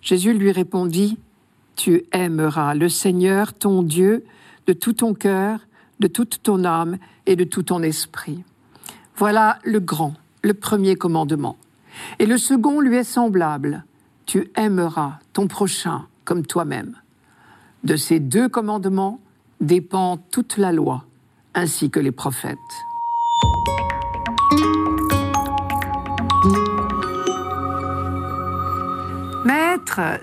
Jésus 0.00 0.32
lui 0.32 0.52
répondit, 0.52 1.18
Tu 1.74 2.04
aimeras 2.12 2.74
le 2.74 2.88
Seigneur, 2.88 3.52
ton 3.52 3.82
Dieu, 3.82 4.24
de 4.66 4.72
tout 4.72 4.94
ton 4.94 5.14
cœur, 5.14 5.60
de 6.00 6.06
toute 6.06 6.42
ton 6.42 6.64
âme 6.64 6.98
et 7.26 7.36
de 7.36 7.44
tout 7.44 7.62
ton 7.62 7.82
esprit. 7.82 8.44
Voilà 9.16 9.58
le 9.64 9.80
grand, 9.80 10.14
le 10.42 10.54
premier 10.54 10.96
commandement. 10.96 11.56
Et 12.18 12.26
le 12.26 12.38
second 12.38 12.80
lui 12.80 12.96
est 12.96 13.04
semblable. 13.04 13.84
Tu 14.26 14.50
aimeras 14.56 15.18
ton 15.32 15.46
prochain 15.46 16.06
comme 16.24 16.44
toi-même. 16.44 16.96
De 17.84 17.96
ces 17.96 18.20
deux 18.20 18.48
commandements 18.48 19.20
dépend 19.60 20.18
toute 20.30 20.56
la 20.56 20.72
loi, 20.72 21.04
ainsi 21.54 21.90
que 21.90 22.00
les 22.00 22.12
prophètes. 22.12 22.58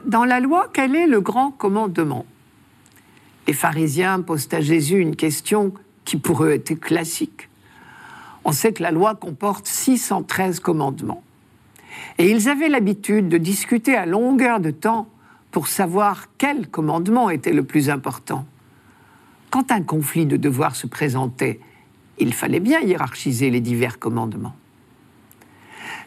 Dans 0.05 0.25
la 0.25 0.39
loi, 0.39 0.69
quel 0.73 0.95
est 0.95 1.07
le 1.07 1.21
grand 1.21 1.51
commandement? 1.51 2.25
Les 3.47 3.53
pharisiens 3.53 4.21
posent 4.21 4.49
à 4.51 4.61
Jésus 4.61 4.99
une 4.99 5.15
question 5.15 5.73
qui 6.05 6.17
pour 6.17 6.43
eux 6.43 6.51
était 6.51 6.75
classique. 6.75 7.49
On 8.45 8.51
sait 8.51 8.73
que 8.73 8.83
la 8.83 8.91
loi 8.91 9.15
comporte 9.15 9.67
613 9.67 10.59
commandements. 10.59 11.23
Et 12.17 12.29
ils 12.29 12.49
avaient 12.49 12.69
l'habitude 12.69 13.29
de 13.29 13.37
discuter 13.37 13.95
à 13.95 14.05
longueur 14.05 14.59
de 14.59 14.71
temps 14.71 15.07
pour 15.51 15.67
savoir 15.67 16.27
quel 16.37 16.69
commandement 16.69 17.29
était 17.29 17.53
le 17.53 17.63
plus 17.63 17.89
important. 17.89 18.45
Quand 19.49 19.71
un 19.71 19.83
conflit 19.83 20.25
de 20.25 20.37
devoirs 20.37 20.75
se 20.75 20.87
présentait, 20.87 21.59
il 22.17 22.33
fallait 22.33 22.59
bien 22.59 22.79
hiérarchiser 22.79 23.49
les 23.49 23.61
divers 23.61 23.99
commandements. 23.99 24.55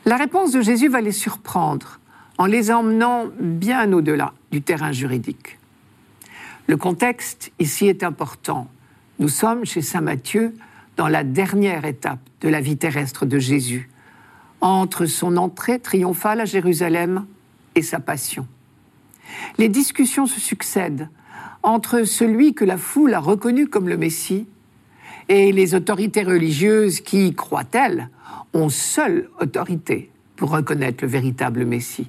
La 0.04 0.16
réponse 0.16 0.52
de 0.52 0.60
Jésus 0.60 0.88
va 0.88 1.00
les 1.00 1.12
surprendre 1.12 2.00
en 2.38 2.46
les 2.46 2.70
emmenant 2.70 3.26
bien 3.38 3.92
au-delà 3.92 4.32
du 4.50 4.62
terrain 4.62 4.92
juridique. 4.92 5.58
Le 6.66 6.76
contexte 6.76 7.52
ici 7.58 7.86
est 7.86 8.02
important. 8.02 8.68
Nous 9.18 9.28
sommes 9.28 9.64
chez 9.64 9.82
Saint 9.82 10.00
Matthieu 10.00 10.54
dans 10.96 11.08
la 11.08 11.24
dernière 11.24 11.84
étape 11.84 12.20
de 12.40 12.48
la 12.48 12.60
vie 12.60 12.76
terrestre 12.76 13.26
de 13.26 13.38
Jésus, 13.38 13.90
entre 14.60 15.06
son 15.06 15.36
entrée 15.36 15.78
triomphale 15.78 16.40
à 16.40 16.44
Jérusalem 16.44 17.26
et 17.74 17.82
sa 17.82 18.00
passion. 18.00 18.46
Les 19.58 19.68
discussions 19.68 20.26
se 20.26 20.40
succèdent 20.40 21.08
entre 21.62 22.04
celui 22.04 22.54
que 22.54 22.64
la 22.64 22.78
foule 22.78 23.14
a 23.14 23.20
reconnu 23.20 23.66
comme 23.66 23.88
le 23.88 23.96
Messie 23.96 24.46
et 25.28 25.52
les 25.52 25.74
autorités 25.74 26.22
religieuses 26.22 27.00
qui, 27.00 27.34
croient-elles, 27.34 28.08
ont 28.54 28.68
seule 28.68 29.28
autorité 29.40 30.10
pour 30.36 30.50
reconnaître 30.50 31.02
le 31.02 31.10
véritable 31.10 31.64
Messie. 31.64 32.08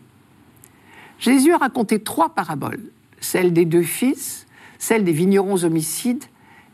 Jésus 1.19 1.53
a 1.53 1.57
raconté 1.57 1.99
trois 1.99 2.29
paraboles, 2.29 2.83
celle 3.19 3.53
des 3.53 3.65
deux 3.65 3.83
fils, 3.83 4.45
celle 4.79 5.03
des 5.03 5.11
vignerons 5.11 5.63
homicides 5.63 6.23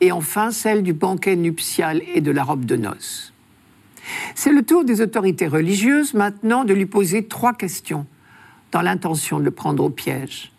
et 0.01 0.11
enfin 0.11 0.51
celle 0.51 0.83
du 0.83 0.93
banquet 0.93 1.35
nuptial 1.35 2.01
et 2.13 2.21
de 2.21 2.31
la 2.31 2.43
robe 2.43 2.65
de 2.65 2.75
noces. 2.75 3.33
C'est 4.35 4.51
le 4.51 4.63
tour 4.63 4.83
des 4.83 5.01
autorités 5.01 5.47
religieuses 5.47 6.13
maintenant 6.13 6.65
de 6.65 6.73
lui 6.73 6.85
poser 6.85 7.25
trois 7.25 7.53
questions 7.53 8.05
dans 8.71 8.81
l'intention 8.81 9.39
de 9.39 9.45
le 9.45 9.51
prendre 9.51 9.83
au 9.83 9.89
piège. 9.89 10.51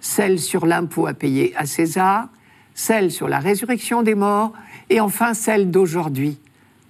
Celle 0.00 0.38
sur 0.38 0.66
l'impôt 0.66 1.06
à 1.06 1.14
payer 1.14 1.54
à 1.56 1.66
César, 1.66 2.28
celle 2.74 3.10
sur 3.10 3.28
la 3.28 3.38
résurrection 3.38 4.02
des 4.02 4.14
morts 4.14 4.52
et 4.88 5.00
enfin 5.00 5.34
celle 5.34 5.70
d'aujourd'hui. 5.70 6.38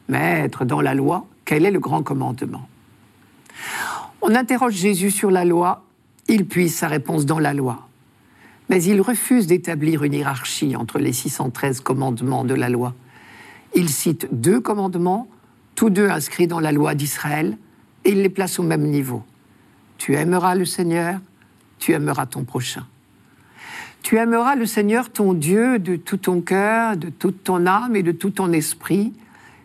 Maître, 0.09 0.65
dans 0.65 0.81
la 0.81 0.95
loi, 0.95 1.27
Quel 1.47 1.65
est 1.65 1.71
le 1.71 1.79
grand 1.79 2.03
commandement? 2.03 2.69
On 4.21 4.35
interroge 4.35 4.75
Jésus 4.75 5.13
sur 5.13 5.31
la 5.31 5.45
loi, 5.45 5.86
il 6.29 6.47
puise 6.47 6.75
sa 6.75 6.89
réponse 6.89 7.27
dans 7.27 7.39
la 7.39 7.55
loi. 7.55 7.89
Mais 8.69 8.83
il 8.83 9.01
refuse 9.01 9.47
d'établir 9.47 10.03
une 10.03 10.15
hiérarchie 10.15 10.75
entre 10.75 10.99
les 10.99 11.13
613 11.13 11.81
commandements 11.81 12.45
de 12.45 12.55
la 12.55 12.69
loi. 12.69 12.95
Il 13.75 13.89
cite 13.89 14.29
deux 14.33 14.61
commandements, 14.61 15.29
tous 15.75 15.91
deux 15.91 16.09
inscrits 16.09 16.47
dans 16.47 16.61
la 16.61 16.73
loi 16.73 16.95
d'Israël, 16.95 17.57
et 18.05 18.11
il 18.11 18.23
les 18.23 18.29
place 18.29 18.59
au 18.59 18.63
même 18.63 18.83
niveau. 18.83 19.23
Tu 19.99 20.15
aimeras 20.15 20.55
le 20.55 20.65
Seigneur, 20.65 21.21
tu 21.79 21.93
aimeras 21.93 22.27
ton 22.27 22.45
prochain. 22.45 22.87
Tu 24.03 24.17
aimeras 24.17 24.55
le 24.55 24.67
Seigneur 24.67 25.11
ton 25.11 25.33
Dieu 25.33 25.79
de 25.79 25.97
tout 25.97 26.17
ton 26.17 26.41
cœur, 26.41 26.97
de 26.97 27.09
toute 27.09 27.43
ton 27.45 27.67
âme 27.67 27.97
et 27.97 28.03
de 28.03 28.13
tout 28.13 28.31
ton 28.31 28.53
esprit. 28.53 29.13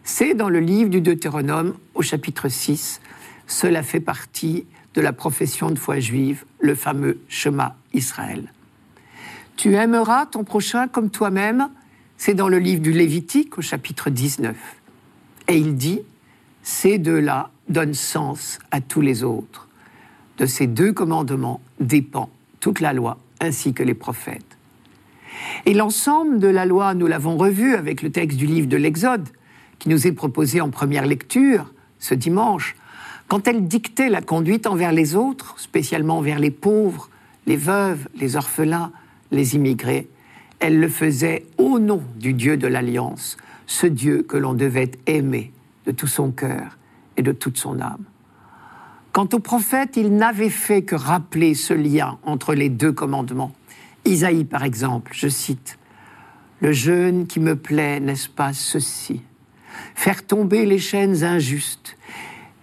C'est 0.04 0.34
dans 0.34 0.50
le 0.50 0.60
livre 0.60 0.90
du 0.90 1.00
Deutéronome 1.00 1.76
au 1.94 2.02
chapitre 2.02 2.50
6. 2.50 3.02
Cela 3.46 3.84
fait 3.84 4.00
partie 4.00 4.66
de 4.96 5.02
la 5.02 5.14
profession 5.14 5.72
de 5.72 5.80
foi 5.80 6.00
juive, 6.00 6.44
le 6.60 6.76
fameux 6.76 7.20
Shema 7.28 7.76
Israël. 7.94 8.52
Tu 9.56 9.76
aimeras 9.76 10.26
ton 10.26 10.44
prochain 10.44 10.88
comme 10.88 11.10
toi-même. 11.10 11.70
C'est 12.18 12.34
dans 12.34 12.50
le 12.50 12.60
livre 12.60 12.82
du 12.82 12.92
Lévitique 12.92 13.58
au 13.58 13.62
chapitre 13.62 14.10
19. 14.10 14.56
Et 15.48 15.58
il 15.58 15.76
dit, 15.76 16.02
ces 16.64 16.98
deux-là 16.98 17.50
donnent 17.70 17.94
sens 17.94 18.60
à 18.72 18.82
tous 18.82 19.02
les 19.02 19.24
autres. 19.24 19.68
De 20.38 20.46
ces 20.46 20.68
deux 20.68 20.94
commandements 20.94 21.62
dépend 21.80 22.30
toute 22.60 22.80
la 22.80 22.94
loi 22.94 23.18
ainsi 23.40 23.74
que 23.74 23.84
les 23.84 23.94
prophètes. 23.94 24.58
Et 25.66 25.74
l'ensemble 25.74 26.40
de 26.40 26.48
la 26.48 26.66
loi, 26.66 26.94
nous 26.94 27.08
l'avons 27.08 27.38
revu 27.38 27.76
avec 27.76 28.02
le 28.02 28.12
texte 28.12 28.38
du 28.38 28.46
livre 28.46 28.68
de 28.68 28.78
l'Exode, 28.78 29.28
qui 29.80 29.90
nous 29.90 30.06
est 30.06 30.12
proposé 30.12 30.62
en 30.62 30.70
première 30.70 31.06
lecture 31.06 31.74
ce 32.00 32.14
dimanche, 32.14 32.76
quand 33.32 33.48
elle 33.48 33.66
dictait 33.66 34.10
la 34.10 34.22
conduite 34.22 34.68
envers 34.68 34.92
les 34.92 35.16
autres, 35.16 35.58
spécialement 35.58 36.18
envers 36.18 36.38
les 36.38 36.52
pauvres, 36.52 37.10
les 37.48 37.56
veuves, 37.56 38.10
les 38.14 38.36
orphelins, 38.36 38.92
les 39.32 39.56
immigrés, 39.56 40.10
elle 40.60 40.82
le 40.82 40.90
faisait 40.90 41.46
au 41.58 41.80
nom 41.80 42.04
du 42.18 42.34
Dieu 42.34 42.58
de 42.58 42.68
l'Alliance, 42.68 43.38
ce 43.68 43.88
Dieu 43.88 44.24
que 44.24 44.36
l'on 44.36 44.54
devait 44.54 44.92
aimer 45.08 45.54
de 45.86 45.92
tout 45.94 46.08
son 46.08 46.32
cœur 46.32 46.78
et 47.16 47.22
de 47.22 47.32
toute 47.32 47.58
son 47.58 47.80
âme. 47.80 48.04
Quant 49.14 49.30
au 49.32 49.40
prophète, 49.40 49.96
il 49.96 50.14
n'avait 50.14 50.50
fait 50.50 50.82
que 50.82 50.96
rappeler 50.96 51.54
ce 51.54 51.74
lien 51.74 52.18
entre 52.24 52.54
les 52.54 52.68
deux 52.68 52.92
commandements. 52.92 53.54
Isaïe, 54.04 54.44
par 54.44 54.66
exemple, 54.66 55.14
je 55.16 55.30
cite, 55.30 55.80
Le 56.60 56.74
jeûne 56.74 57.28
qui 57.28 57.40
me 57.40 57.56
plaît, 57.56 58.02
n'est-ce 58.02 58.28
pas 58.28 58.52
ceci? 58.52 59.22
Faire 59.96 60.28
tomber 60.28 60.66
les 60.66 60.80
chaînes 60.80 61.24
injustes, 61.24 61.96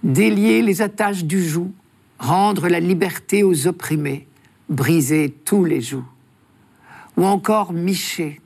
délier 0.03 0.63
les 0.63 0.83
attaches 0.83 1.25
du 1.25 1.47
joug, 1.47 1.71
rendre 2.19 2.69
la 2.69 2.81
liberté 2.81 3.43
aux 3.43 3.67
opprimés, 3.67 4.27
briser 4.69 5.35
tous 5.45 5.65
les 5.65 5.81
jougs. 5.81 6.05
Ou 7.17 7.25
encore 7.25 7.73
Michée. 7.73 8.41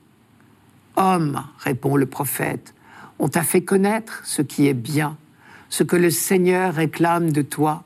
Homme, 0.95 1.43
répond 1.59 1.95
le 1.95 2.05
prophète, 2.05 2.73
on 3.19 3.27
t'a 3.27 3.43
fait 3.43 3.63
connaître 3.63 4.21
ce 4.25 4.41
qui 4.41 4.67
est 4.67 4.73
bien, 4.73 5.17
ce 5.69 5.83
que 5.83 5.95
le 5.95 6.09
Seigneur 6.09 6.73
réclame 6.75 7.31
de 7.31 7.41
toi 7.41 7.83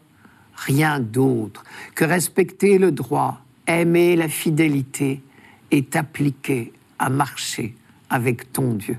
rien 0.58 1.00
d'autre 1.00 1.64
que 1.96 2.04
respecter 2.04 2.78
le 2.78 2.92
droit, 2.92 3.40
aimer 3.68 4.16
la 4.16 4.28
fidélité 4.28 5.22
et 5.72 5.84
t'appliquer 5.84 6.74
à 7.00 7.10
marcher 7.10 7.76
avec 8.10 8.52
ton 8.52 8.74
Dieu. 8.74 8.98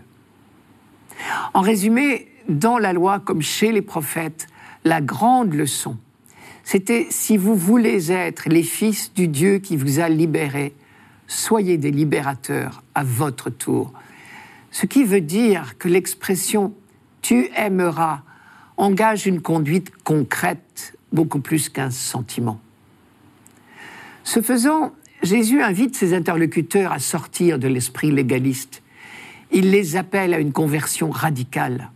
En 1.53 1.61
résumé, 1.61 2.29
dans 2.49 2.79
la 2.79 2.93
loi 2.93 3.19
comme 3.19 3.43
chez 3.43 3.73
les 3.73 3.83
prophètes, 3.83 4.47
la 4.89 5.01
grande 5.01 5.55
leçon, 5.55 5.97
c'était 6.65 7.07
si 7.11 7.37
vous 7.37 7.55
voulez 7.55 8.11
être 8.11 8.49
les 8.49 8.63
fils 8.63 9.13
du 9.15 9.29
Dieu 9.29 9.59
qui 9.59 9.77
vous 9.77 10.01
a 10.01 10.09
libérés, 10.09 10.75
soyez 11.27 11.77
des 11.79 11.91
libérateurs 11.91 12.83
à 12.95 13.05
votre 13.05 13.51
tour. 13.51 13.93
Ce 14.71 14.87
qui 14.87 15.05
veut 15.05 15.21
dire 15.21 15.79
que 15.79 15.89
l'expression 15.89 16.75
tu 17.21 17.49
aimeras 17.57 18.23
engage 18.77 19.27
une 19.27 19.41
conduite 19.41 19.91
concrète 20.05 20.97
beaucoup 21.13 21.41
plus 21.41 21.69
qu'un 21.69 21.91
sentiment. 21.91 22.61
Ce 24.25 24.41
faisant, 24.41 24.93
Jésus 25.23 25.63
invite 25.63 25.97
ses 25.97 26.15
interlocuteurs 26.15 26.93
à 26.93 26.99
sortir 26.99 27.59
de 27.59 27.67
l'esprit 27.67 28.11
légaliste. 28.11 28.83
Il 29.51 29.71
les 29.71 29.97
appelle 29.97 30.33
à 30.33 30.39
une 30.39 30.53
conversion 30.53 31.11
radicale. 31.11 31.91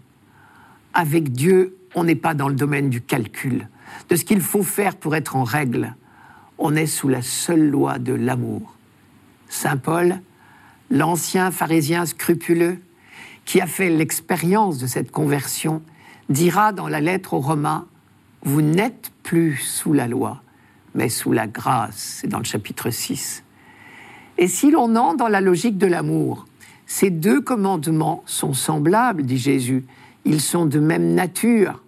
Avec 0.93 1.31
Dieu, 1.33 1.77
on 1.95 2.05
n'est 2.05 2.15
pas 2.15 2.35
dans 2.35 2.49
le 2.49 2.55
domaine 2.55 2.91
du 2.91 3.01
calcul, 3.01 3.69
de 4.09 4.17
ce 4.17 4.25
qu'il 4.25 4.41
faut 4.41 4.63
faire 4.63 4.97
pour 4.97 5.15
être 5.15 5.37
en 5.37 5.45
règle. 5.45 5.95
On 6.59 6.75
est 6.75 6.87
sous 6.87 7.09
la 7.09 7.23
seule 7.23 7.69
loi 7.69 7.99
de 7.99 8.13
l'amour. 8.13 8.77
Saint 9.49 9.77
Paul, 9.77 10.21
l'ancien 10.91 11.51
pharisien 11.51 12.07
scrupuleux, 12.07 12.79
qui 13.45 13.61
a 13.61 13.67
fait 13.67 13.91
l'expérience 13.91 14.79
de 14.79 14.87
cette 14.87 15.11
conversion, 15.11 15.83
dira 16.29 16.73
dans 16.73 16.89
la 16.89 17.01
lettre 17.01 17.35
aux 17.35 17.41
Romains 17.41 17.87
vous 18.45 18.61
n'êtes 18.61 19.13
plus 19.23 19.57
sous 19.57 19.93
la 19.93 20.09
loi, 20.09 20.43
mais 20.95 21.09
sous 21.09 21.33
la 21.33 21.47
grâce. 21.47 22.19
C'est 22.21 22.27
dans 22.27 22.39
le 22.39 22.45
chapitre 22.45 22.91
6. 22.91 23.45
Et 24.39 24.49
si 24.49 24.71
l'on 24.71 24.97
entre 24.97 25.17
dans 25.19 25.29
la 25.29 25.41
logique 25.41 25.79
de 25.79 25.87
l'amour, 25.87 26.47
ces 26.87 27.11
deux 27.11 27.41
commandements 27.41 28.23
sont 28.27 28.53
semblables, 28.53 29.23
dit 29.23 29.39
Jésus. 29.39 29.85
Ils 30.25 30.41
sont 30.41 30.67
de 30.67 30.79
même 30.79 31.15
nature, 31.15 31.83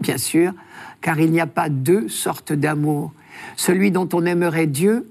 bien 0.00 0.18
sûr, 0.18 0.52
car 1.00 1.18
il 1.18 1.30
n'y 1.30 1.40
a 1.40 1.46
pas 1.46 1.68
deux 1.68 2.08
sortes 2.08 2.52
d'amour. 2.52 3.12
Celui 3.56 3.90
dont 3.90 4.08
on 4.12 4.24
aimerait 4.26 4.66
Dieu 4.66 5.08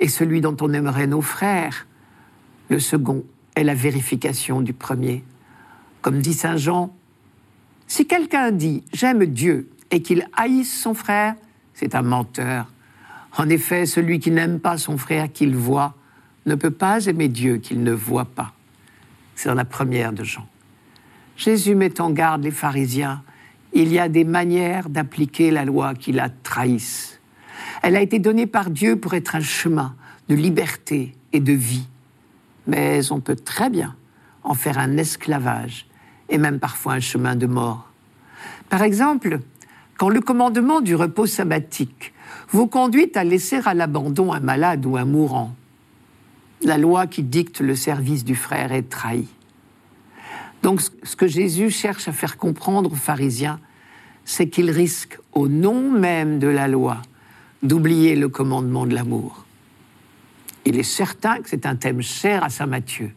et 0.00 0.08
celui 0.08 0.40
dont 0.40 0.56
on 0.60 0.72
aimerait 0.72 1.06
nos 1.06 1.20
frères. 1.20 1.86
Le 2.68 2.78
second 2.78 3.24
est 3.56 3.64
la 3.64 3.74
vérification 3.74 4.60
du 4.60 4.72
premier. 4.72 5.24
Comme 6.02 6.20
dit 6.20 6.34
Saint 6.34 6.56
Jean, 6.56 6.94
si 7.86 8.06
quelqu'un 8.06 8.50
dit 8.50 8.82
j'aime 8.92 9.24
Dieu 9.26 9.70
et 9.90 10.02
qu'il 10.02 10.26
haïsse 10.36 10.80
son 10.80 10.94
frère, 10.94 11.34
c'est 11.74 11.94
un 11.94 12.02
menteur. 12.02 12.70
En 13.36 13.48
effet, 13.48 13.86
celui 13.86 14.20
qui 14.20 14.30
n'aime 14.30 14.60
pas 14.60 14.78
son 14.78 14.96
frère 14.96 15.32
qu'il 15.32 15.56
voit 15.56 15.94
ne 16.46 16.54
peut 16.54 16.70
pas 16.70 17.06
aimer 17.06 17.28
Dieu 17.28 17.56
qu'il 17.56 17.82
ne 17.82 17.92
voit 17.92 18.26
pas. 18.26 18.52
C'est 19.34 19.48
dans 19.48 19.54
la 19.54 19.64
première 19.64 20.12
de 20.12 20.22
Jean. 20.24 20.46
Jésus 21.36 21.74
met 21.74 22.00
en 22.00 22.10
garde 22.10 22.44
les 22.44 22.50
pharisiens. 22.50 23.22
Il 23.72 23.92
y 23.92 23.98
a 23.98 24.08
des 24.08 24.24
manières 24.24 24.88
d'appliquer 24.88 25.50
la 25.50 25.64
loi 25.64 25.94
qui 25.94 26.12
la 26.12 26.28
trahissent. 26.28 27.20
Elle 27.82 27.96
a 27.96 28.00
été 28.00 28.18
donnée 28.18 28.46
par 28.46 28.70
Dieu 28.70 28.96
pour 28.96 29.14
être 29.14 29.34
un 29.34 29.40
chemin 29.40 29.94
de 30.28 30.34
liberté 30.34 31.14
et 31.32 31.40
de 31.40 31.52
vie. 31.52 31.86
Mais 32.66 33.10
on 33.10 33.20
peut 33.20 33.36
très 33.36 33.68
bien 33.68 33.96
en 34.42 34.54
faire 34.54 34.78
un 34.78 34.96
esclavage 34.96 35.86
et 36.28 36.38
même 36.38 36.60
parfois 36.60 36.94
un 36.94 37.00
chemin 37.00 37.36
de 37.36 37.46
mort. 37.46 37.90
Par 38.68 38.82
exemple, 38.82 39.40
quand 39.98 40.08
le 40.08 40.20
commandement 40.20 40.80
du 40.80 40.94
repos 40.94 41.26
sabbatique 41.26 42.12
vous 42.48 42.66
conduit 42.66 43.10
à 43.14 43.24
laisser 43.24 43.60
à 43.64 43.74
l'abandon 43.74 44.32
un 44.32 44.40
malade 44.40 44.86
ou 44.86 44.96
un 44.96 45.04
mourant, 45.04 45.54
la 46.62 46.78
loi 46.78 47.06
qui 47.06 47.22
dicte 47.22 47.60
le 47.60 47.74
service 47.74 48.24
du 48.24 48.34
frère 48.34 48.72
est 48.72 48.88
trahie. 48.88 49.28
Donc 50.64 50.80
ce 50.80 51.14
que 51.14 51.26
Jésus 51.26 51.68
cherche 51.68 52.08
à 52.08 52.12
faire 52.12 52.38
comprendre 52.38 52.90
aux 52.90 52.96
pharisiens, 52.96 53.60
c'est 54.24 54.48
qu'ils 54.48 54.70
risquent, 54.70 55.18
au 55.34 55.46
nom 55.46 55.90
même 55.90 56.38
de 56.38 56.48
la 56.48 56.68
loi, 56.68 57.02
d'oublier 57.62 58.16
le 58.16 58.30
commandement 58.30 58.86
de 58.86 58.94
l'amour. 58.94 59.44
Il 60.64 60.78
est 60.78 60.82
certain 60.82 61.40
que 61.42 61.50
c'est 61.50 61.66
un 61.66 61.76
thème 61.76 62.00
cher 62.00 62.42
à 62.42 62.48
Saint 62.48 62.64
Matthieu. 62.64 63.10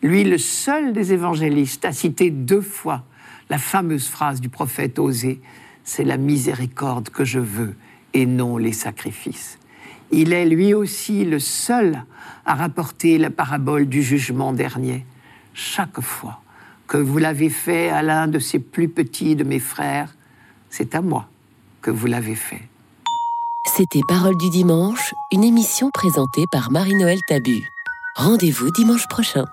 Lui, 0.00 0.22
le 0.22 0.38
seul 0.38 0.92
des 0.92 1.12
évangélistes, 1.12 1.84
a 1.84 1.90
cité 1.90 2.30
deux 2.30 2.60
fois 2.60 3.02
la 3.50 3.58
fameuse 3.58 4.06
phrase 4.06 4.40
du 4.40 4.48
prophète 4.48 5.00
Osée 5.00 5.40
c'est 5.82 6.04
la 6.04 6.18
miséricorde 6.18 7.08
que 7.08 7.24
je 7.24 7.40
veux 7.40 7.74
et 8.14 8.26
non 8.26 8.58
les 8.58 8.72
sacrifices. 8.72 9.58
Il 10.12 10.32
est 10.32 10.46
lui 10.46 10.72
aussi 10.72 11.24
le 11.24 11.40
seul 11.40 12.04
à 12.46 12.54
rapporter 12.54 13.18
la 13.18 13.30
parabole 13.30 13.86
du 13.86 14.04
jugement 14.04 14.52
dernier. 14.52 15.04
Chaque 15.52 16.00
fois 16.00 16.41
que 16.86 16.96
vous 16.96 17.18
l'avez 17.18 17.50
fait 17.50 17.88
à 17.88 18.02
l'un 18.02 18.26
de 18.26 18.38
ces 18.38 18.58
plus 18.58 18.88
petits 18.88 19.36
de 19.36 19.44
mes 19.44 19.60
frères, 19.60 20.14
c'est 20.70 20.94
à 20.94 21.00
moi 21.00 21.28
que 21.80 21.90
vous 21.90 22.06
l'avez 22.06 22.34
fait. 22.34 22.62
C'était 23.66 24.00
Parole 24.08 24.36
du 24.36 24.50
dimanche, 24.50 25.14
une 25.30 25.44
émission 25.44 25.90
présentée 25.90 26.44
par 26.50 26.70
Marie-Noël 26.70 27.20
Tabu. 27.28 27.62
Rendez-vous 28.16 28.70
dimanche 28.70 29.06
prochain. 29.08 29.46